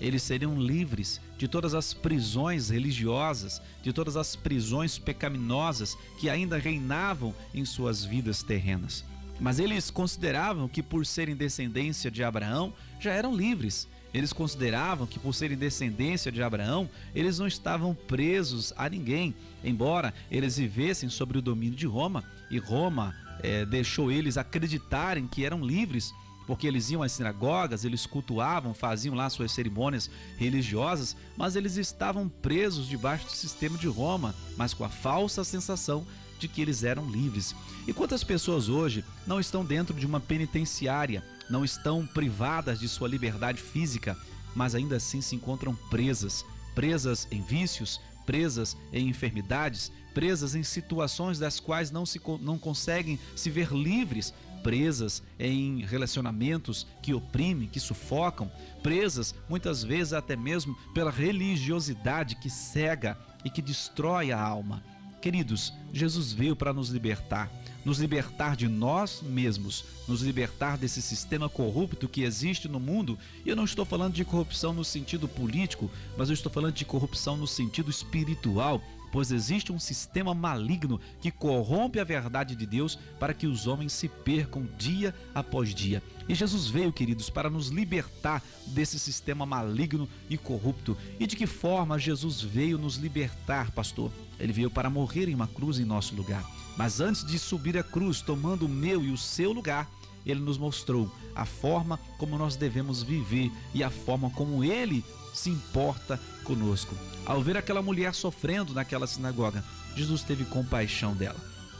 [0.00, 6.58] eles seriam livres de todas as prisões religiosas, de todas as prisões pecaminosas que ainda
[6.58, 9.04] reinavam em suas vidas terrenas.
[9.40, 13.86] Mas eles consideravam que por serem descendência de Abraão, já eram livres.
[14.12, 20.12] Eles consideravam que por serem descendência de Abraão, eles não estavam presos a ninguém, embora
[20.30, 25.64] eles vivessem sobre o domínio de Roma e Roma é, deixou eles acreditarem que eram
[25.64, 26.12] livres
[26.48, 32.26] porque eles iam às sinagogas, eles cultuavam, faziam lá suas cerimônias religiosas, mas eles estavam
[32.26, 36.06] presos debaixo do sistema de Roma, mas com a falsa sensação
[36.38, 37.54] de que eles eram livres.
[37.86, 43.08] E quantas pessoas hoje não estão dentro de uma penitenciária, não estão privadas de sua
[43.08, 44.16] liberdade física,
[44.54, 51.38] mas ainda assim se encontram presas, presas em vícios, presas em enfermidades, presas em situações
[51.38, 54.32] das quais não, se, não conseguem se ver livres,
[54.68, 58.52] presas em relacionamentos que oprimem, que sufocam,
[58.82, 64.84] presas muitas vezes até mesmo pela religiosidade que cega e que destrói a alma.
[65.22, 67.50] Queridos, Jesus veio para nos libertar,
[67.82, 73.18] nos libertar de nós mesmos, nos libertar desse sistema corrupto que existe no mundo.
[73.46, 76.84] E eu não estou falando de corrupção no sentido político, mas eu estou falando de
[76.84, 82.98] corrupção no sentido espiritual, pois existe um sistema maligno que corrompe a verdade de Deus
[83.18, 86.02] para que os homens se percam dia após dia.
[86.28, 90.96] E Jesus veio, queridos, para nos libertar desse sistema maligno e corrupto.
[91.18, 94.10] E de que forma Jesus veio nos libertar, pastor?
[94.38, 96.44] Ele veio para morrer em uma cruz em nosso lugar.
[96.76, 99.90] Mas antes de subir a cruz, tomando o meu e o seu lugar,
[100.24, 105.04] ele nos mostrou a forma como nós devemos viver e a forma como ele
[105.38, 106.94] se importa conosco.
[107.24, 109.64] Ao ver aquela mulher sofrendo naquela sinagoga,
[109.96, 111.38] Jesus teve compaixão dela.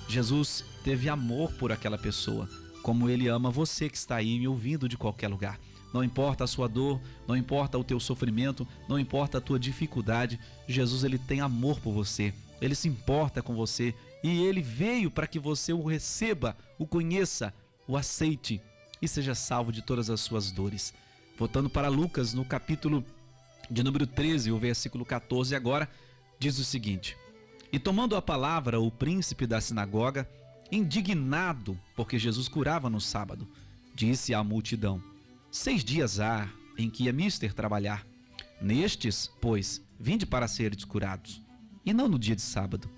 [0.09, 2.49] Jesus teve amor por aquela pessoa,
[2.83, 5.59] como ele ama você que está aí me ouvindo de qualquer lugar.
[5.93, 10.39] Não importa a sua dor, não importa o teu sofrimento, não importa a tua dificuldade,
[10.67, 12.33] Jesus ele tem amor por você.
[12.61, 17.55] Ele se importa com você e ele veio para que você o receba, o conheça,
[17.87, 18.61] o aceite
[19.01, 20.93] e seja salvo de todas as suas dores.
[21.39, 23.05] Voltando para Lucas, no capítulo
[23.71, 25.89] de número 13, o versículo 14 agora,
[26.39, 27.17] diz o seguinte:
[27.73, 30.29] E tomando a palavra o príncipe da sinagoga,
[30.71, 33.47] indignado porque Jesus curava no sábado,
[33.95, 35.03] disse à multidão:
[35.51, 38.07] Seis dias há em que é mister trabalhar.
[38.61, 41.41] Nestes, pois, vinde para seres curados,
[41.85, 42.89] e não no dia de sábado.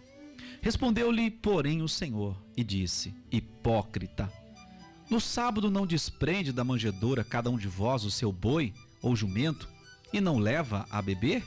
[0.62, 4.32] Respondeu-lhe, porém, o Senhor e disse: Hipócrita,
[5.10, 9.68] no sábado não desprende da manjedoura cada um de vós o seu boi ou jumento
[10.12, 11.44] e não leva a beber?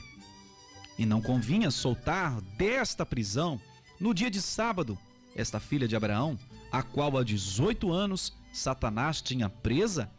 [0.98, 3.60] E não convinha soltar desta prisão,
[4.00, 4.98] no dia de sábado,
[5.34, 6.38] esta filha de Abraão,
[6.70, 10.10] a qual há 18 anos Satanás tinha presa?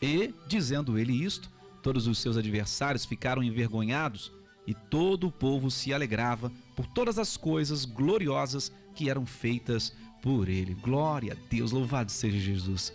[0.00, 1.50] E, dizendo ele isto,
[1.82, 4.32] todos os seus adversários ficaram envergonhados
[4.66, 10.48] e todo o povo se alegrava por todas as coisas gloriosas que eram feitas por
[10.48, 10.74] ele.
[10.74, 12.92] Glória a Deus, louvado seja Jesus.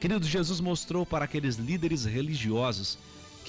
[0.00, 2.98] Querido, Jesus mostrou para aqueles líderes religiosos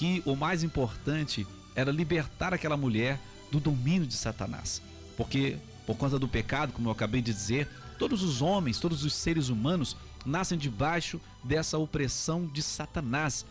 [0.00, 3.20] que o mais importante era libertar aquela mulher
[3.52, 4.80] do domínio de Satanás.
[5.14, 9.12] Porque, por conta do pecado, como eu acabei de dizer, todos os homens, todos os
[9.12, 9.94] seres humanos
[10.24, 13.44] nascem debaixo dessa opressão de Satanás,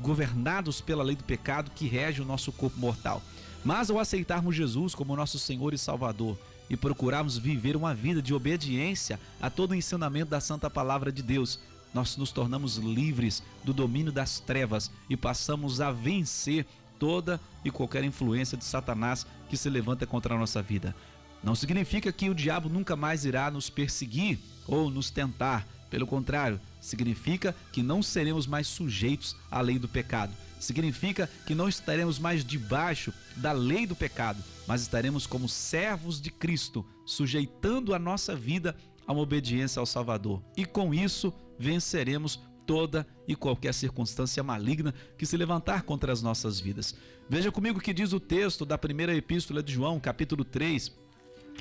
[0.00, 3.20] governados pela lei do pecado que rege o nosso corpo mortal.
[3.64, 6.38] Mas ao aceitarmos Jesus como nosso Senhor e Salvador
[6.70, 11.22] e procurarmos viver uma vida de obediência a todo o ensinamento da Santa Palavra de
[11.24, 11.58] Deus,
[11.92, 16.66] nós nos tornamos livres do domínio das trevas e passamos a vencer
[16.98, 20.94] toda e qualquer influência de Satanás que se levanta contra a nossa vida.
[21.42, 25.66] Não significa que o diabo nunca mais irá nos perseguir ou nos tentar.
[25.88, 30.32] Pelo contrário, significa que não seremos mais sujeitos à lei do pecado.
[30.60, 36.30] Significa que não estaremos mais debaixo da lei do pecado, mas estaremos como servos de
[36.30, 38.76] Cristo, sujeitando a nossa vida
[39.06, 40.42] a uma obediência ao Salvador.
[40.56, 46.60] E com isso, venceremos toda e qualquer circunstância maligna que se levantar contra as nossas
[46.60, 46.94] vidas.
[47.28, 50.92] Veja comigo o que diz o texto da primeira epístola de João, capítulo 3,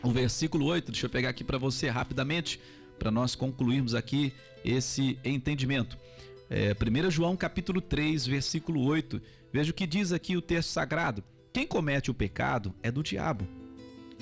[0.04, 0.92] o versículo 8.
[0.92, 2.60] Deixa eu pegar aqui para você rapidamente,
[3.00, 4.34] para nós concluirmos aqui
[4.66, 5.98] esse entendimento.
[6.50, 9.22] É, 1 João capítulo 3, versículo 8.
[9.52, 11.24] Veja o que diz aqui o texto sagrado.
[11.54, 13.48] Quem comete o pecado é do diabo.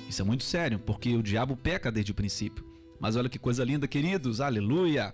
[0.08, 2.64] Isso é muito sério, porque o diabo peca desde o princípio.
[3.00, 5.14] Mas olha que coisa linda, queridos, aleluia!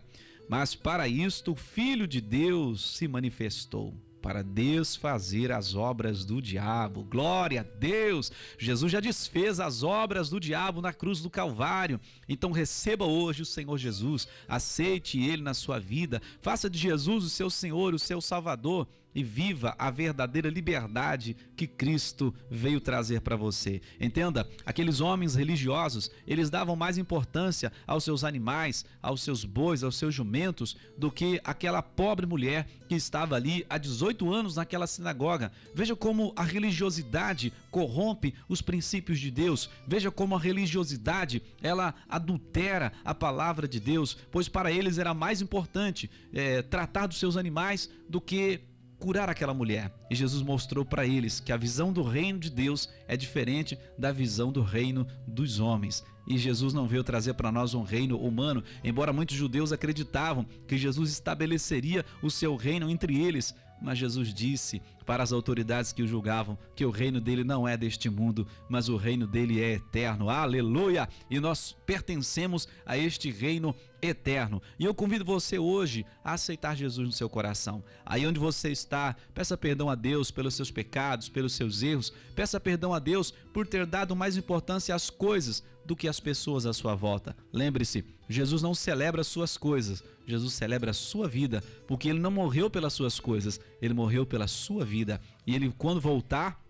[0.51, 7.05] Mas para isto o Filho de Deus se manifestou para desfazer as obras do diabo.
[7.05, 8.33] Glória a Deus!
[8.59, 12.01] Jesus já desfez as obras do diabo na cruz do Calvário.
[12.27, 17.29] Então receba hoje o Senhor Jesus, aceite ele na sua vida, faça de Jesus o
[17.29, 23.35] seu Senhor, o seu Salvador e viva a verdadeira liberdade que Cristo veio trazer para
[23.35, 23.81] você.
[23.99, 29.95] Entenda, aqueles homens religiosos, eles davam mais importância aos seus animais, aos seus bois, aos
[29.95, 35.51] seus jumentos, do que aquela pobre mulher que estava ali há 18 anos naquela sinagoga.
[35.73, 39.69] Veja como a religiosidade corrompe os princípios de Deus.
[39.87, 45.41] Veja como a religiosidade, ela adultera a palavra de Deus, pois para eles era mais
[45.41, 48.61] importante é, tratar dos seus animais do que
[49.01, 49.91] curar aquela mulher.
[50.11, 54.11] E Jesus mostrou para eles que a visão do reino de Deus é diferente da
[54.11, 56.03] visão do reino dos homens.
[56.27, 60.77] E Jesus não veio trazer para nós um reino humano, embora muitos judeus acreditavam que
[60.77, 63.55] Jesus estabeleceria o seu reino entre eles.
[63.81, 67.75] Mas Jesus disse para as autoridades que o julgavam que o reino dele não é
[67.75, 70.29] deste mundo, mas o reino dele é eterno.
[70.29, 71.09] Aleluia!
[71.29, 74.61] E nós pertencemos a este reino eterno.
[74.79, 77.83] E eu convido você hoje a aceitar Jesus no seu coração.
[78.05, 82.13] Aí onde você está, peça perdão a Deus pelos seus pecados, pelos seus erros.
[82.35, 86.65] Peça perdão a Deus por ter dado mais importância às coisas do que às pessoas
[86.65, 87.35] à sua volta.
[87.51, 92.69] Lembre-se, Jesus não celebra suas coisas, Jesus celebra a sua vida, porque ele não morreu
[92.69, 95.19] pelas suas coisas, ele morreu pela sua vida.
[95.45, 96.61] E ele, quando voltar,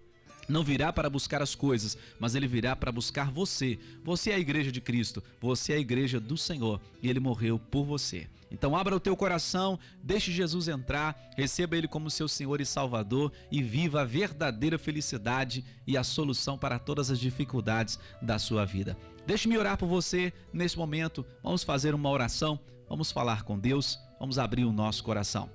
[0.47, 3.79] não virá para buscar as coisas, mas ele virá para buscar você.
[4.03, 7.57] Você é a igreja de Cristo, você é a igreja do Senhor e ele morreu
[7.57, 8.27] por você.
[8.51, 13.31] Então abra o teu coração, deixe Jesus entrar, receba ele como seu Senhor e Salvador
[13.49, 18.97] e viva a verdadeira felicidade e a solução para todas as dificuldades da sua vida.
[19.25, 21.25] Deixe-me orar por você nesse momento.
[21.41, 22.59] Vamos fazer uma oração,
[22.91, 25.49] vamos falar com Deus, vamos abrir o nosso coração.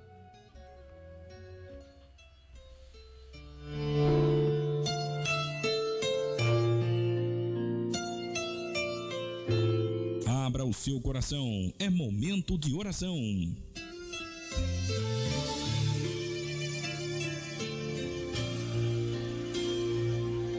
[10.27, 13.15] Abra o seu coração, é momento de oração.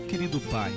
[0.08, 0.72] Querido Pai,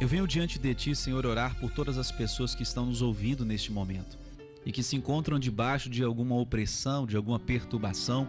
[0.00, 3.44] eu venho diante de Ti, Senhor, orar por todas as pessoas que estão nos ouvindo
[3.44, 4.23] neste momento
[4.64, 8.26] e que se encontram debaixo de alguma opressão, de alguma perturbação.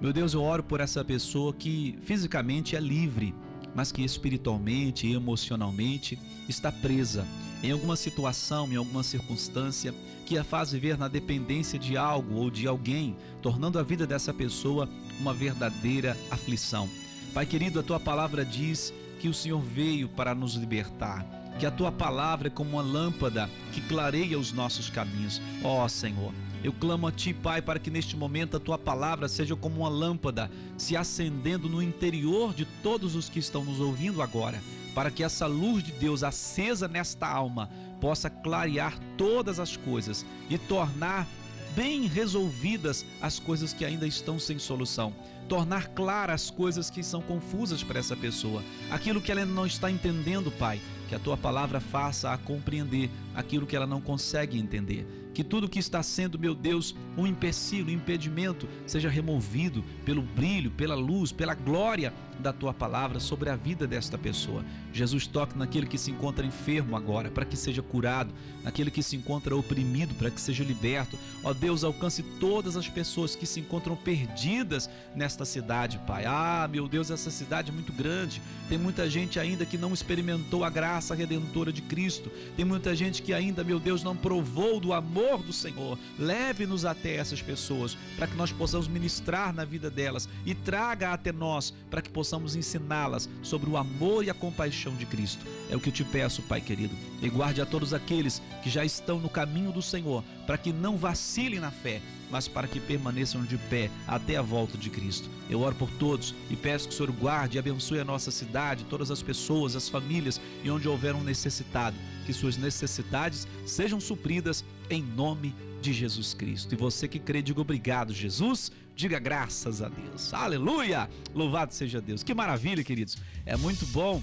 [0.00, 3.34] Meu Deus, eu oro por essa pessoa que fisicamente é livre,
[3.74, 7.26] mas que espiritualmente e emocionalmente está presa
[7.62, 9.94] em alguma situação, em alguma circunstância
[10.24, 14.34] que a faz viver na dependência de algo ou de alguém, tornando a vida dessa
[14.34, 14.88] pessoa
[15.20, 16.88] uma verdadeira aflição.
[17.32, 21.24] Pai querido, a tua palavra diz que o Senhor veio para nos libertar,
[21.58, 25.40] que a tua palavra é como uma lâmpada que clareia os nossos caminhos.
[25.62, 26.32] Ó oh, Senhor,
[26.62, 29.88] eu clamo a Ti, Pai, para que neste momento a Tua palavra seja como uma
[29.88, 34.60] lâmpada se acendendo no interior de todos os que estão nos ouvindo agora,
[34.94, 40.58] para que essa luz de Deus acesa nesta alma possa clarear todas as coisas e
[40.58, 41.26] tornar
[41.74, 45.12] bem resolvidas as coisas que ainda estão sem solução.
[45.48, 48.62] Tornar claras as coisas que são confusas para essa pessoa.
[48.90, 53.66] Aquilo que ela não está entendendo, Pai, que a tua palavra faça a compreender aquilo
[53.66, 55.06] que ela não consegue entender.
[55.36, 60.70] Que tudo que está sendo, meu Deus, um empecilho, um impedimento, seja removido pelo brilho,
[60.70, 64.64] pela luz, pela glória da tua palavra sobre a vida desta pessoa.
[64.94, 68.32] Jesus toque naquele que se encontra enfermo agora, para que seja curado,
[68.64, 71.18] naquele que se encontra oprimido, para que seja liberto.
[71.44, 76.24] Ó Deus, alcance todas as pessoas que se encontram perdidas nesta cidade, Pai.
[76.26, 78.40] Ah, meu Deus, essa cidade é muito grande.
[78.70, 82.30] Tem muita gente ainda que não experimentou a graça redentora de Cristo.
[82.56, 85.98] Tem muita gente que ainda, meu Deus, não provou do amor do Senhor.
[86.18, 91.32] Leve-nos até essas pessoas, para que nós possamos ministrar na vida delas e traga até
[91.32, 95.44] nós, para que possamos ensiná-las sobre o amor e a compaixão de Cristo.
[95.70, 96.94] É o que eu te peço, Pai querido.
[97.20, 100.96] E guarde a todos aqueles que já estão no caminho do Senhor, para que não
[100.96, 105.28] vacilem na fé, mas para que permaneçam de pé até a volta de Cristo.
[105.48, 108.84] Eu oro por todos e peço que o Senhor guarde e abençoe a nossa cidade,
[108.84, 114.64] todas as pessoas, as famílias e onde houver um necessitado, que suas necessidades sejam supridas
[114.90, 116.74] em nome de Jesus Cristo.
[116.74, 118.72] E você que crê, diga obrigado, Jesus.
[118.94, 120.32] Diga graças a Deus.
[120.32, 121.08] Aleluia!
[121.34, 122.22] Louvado seja Deus.
[122.22, 123.18] Que maravilha, queridos.
[123.44, 124.22] É muito bom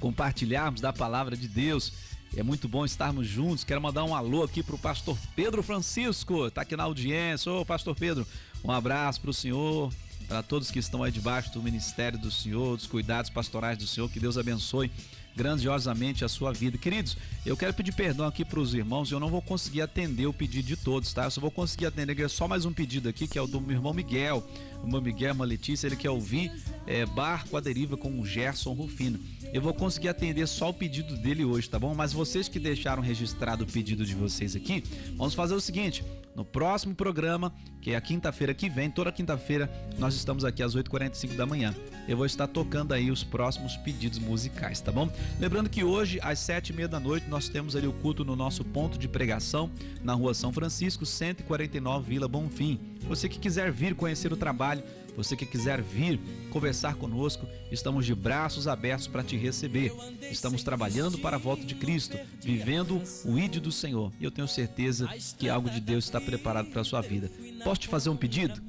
[0.00, 1.92] compartilharmos da palavra de Deus.
[2.36, 3.62] É muito bom estarmos juntos.
[3.62, 7.52] Quero mandar um alô aqui pro pastor Pedro Francisco, tá aqui na audiência.
[7.52, 8.26] Ô, pastor Pedro,
[8.64, 9.92] um abraço pro senhor,
[10.26, 14.08] para todos que estão aí debaixo do ministério do Senhor, dos cuidados pastorais do Senhor.
[14.10, 14.90] Que Deus abençoe
[15.36, 16.78] grandiosamente a sua vida.
[16.78, 20.32] Queridos, eu quero pedir perdão aqui para os irmãos, eu não vou conseguir atender o
[20.32, 21.24] pedido de todos, tá?
[21.24, 23.76] Eu só vou conseguir atender só mais um pedido aqui, que é o do meu
[23.76, 24.46] irmão Miguel.
[24.82, 26.52] O meu Miguel, uma Letícia, ele quer ouvir
[26.86, 29.20] é, Barco à Deriva com o Gerson Rufino.
[29.52, 31.94] Eu vou conseguir atender só o pedido dele hoje, tá bom?
[31.94, 34.82] Mas vocês que deixaram registrado o pedido de vocês aqui,
[35.14, 36.02] vamos fazer o seguinte:
[36.34, 40.74] no próximo programa, que é a quinta-feira que vem, toda quinta-feira, nós estamos aqui às
[40.74, 41.74] 8h45 da manhã.
[42.08, 45.10] Eu vou estar tocando aí os próximos pedidos musicais, tá bom?
[45.38, 48.34] Lembrando que hoje, às sete e meia da noite, nós temos ali o culto no
[48.34, 49.70] nosso ponto de pregação,
[50.02, 52.80] na rua São Francisco, 149 Vila Bonfim.
[53.02, 54.82] Você que quiser vir conhecer o trabalho,
[55.16, 56.18] você que quiser vir
[56.50, 59.92] conversar conosco, estamos de braços abertos para te receber.
[60.30, 64.12] Estamos trabalhando para a volta de Cristo, vivendo o ídolo do Senhor.
[64.18, 65.08] E eu tenho certeza
[65.38, 67.30] que algo de Deus está preparado para a sua vida.
[67.62, 68.60] Posso te fazer um pedido?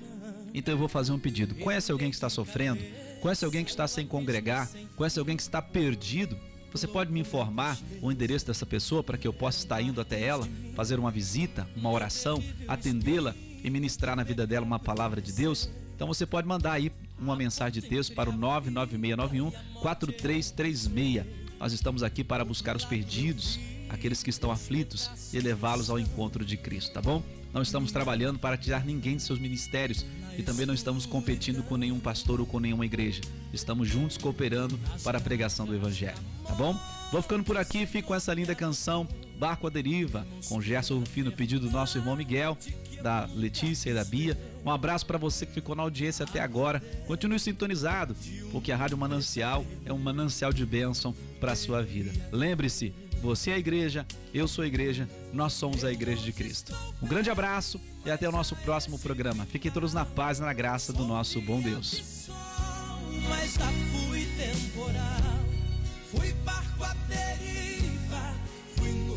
[0.53, 1.55] Então eu vou fazer um pedido.
[1.55, 2.81] Conhece alguém que está sofrendo?
[3.21, 4.69] Conhece alguém que está sem congregar?
[4.95, 6.37] Conhece alguém que está perdido?
[6.71, 10.19] Você pode me informar o endereço dessa pessoa para que eu possa estar indo até
[10.19, 15.31] ela, fazer uma visita, uma oração, atendê-la e ministrar na vida dela uma palavra de
[15.31, 15.69] Deus?
[16.03, 21.25] Então você pode mandar aí uma mensagem de texto para o 99691 4336.
[21.57, 26.43] Nós estamos aqui para buscar os perdidos, aqueles que estão aflitos e levá-los ao encontro
[26.43, 27.23] de Cristo, tá bom?
[27.53, 30.05] Não estamos trabalhando para tirar ninguém de seus ministérios
[30.37, 33.21] e também não estamos competindo com nenhum pastor ou com nenhuma igreja.
[33.53, 36.77] Estamos juntos cooperando para a pregação do evangelho, tá bom?
[37.13, 41.31] Vou ficando por aqui, fico com essa linda canção Barco à Deriva, com Gerson Rufino,
[41.31, 42.57] pedido do nosso irmão Miguel,
[43.03, 44.39] da Letícia e da Bia.
[44.65, 46.79] Um abraço para você que ficou na audiência até agora.
[47.05, 48.15] Continue sintonizado,
[48.51, 52.11] porque a Rádio Manancial é um manancial de bênção para a sua vida.
[52.31, 56.73] Lembre-se, você é a igreja, eu sou a igreja, nós somos a igreja de Cristo.
[57.01, 59.45] Um grande abraço e até o nosso próximo programa.
[59.45, 62.29] Fiquem todos na paz e na graça do nosso bom Deus.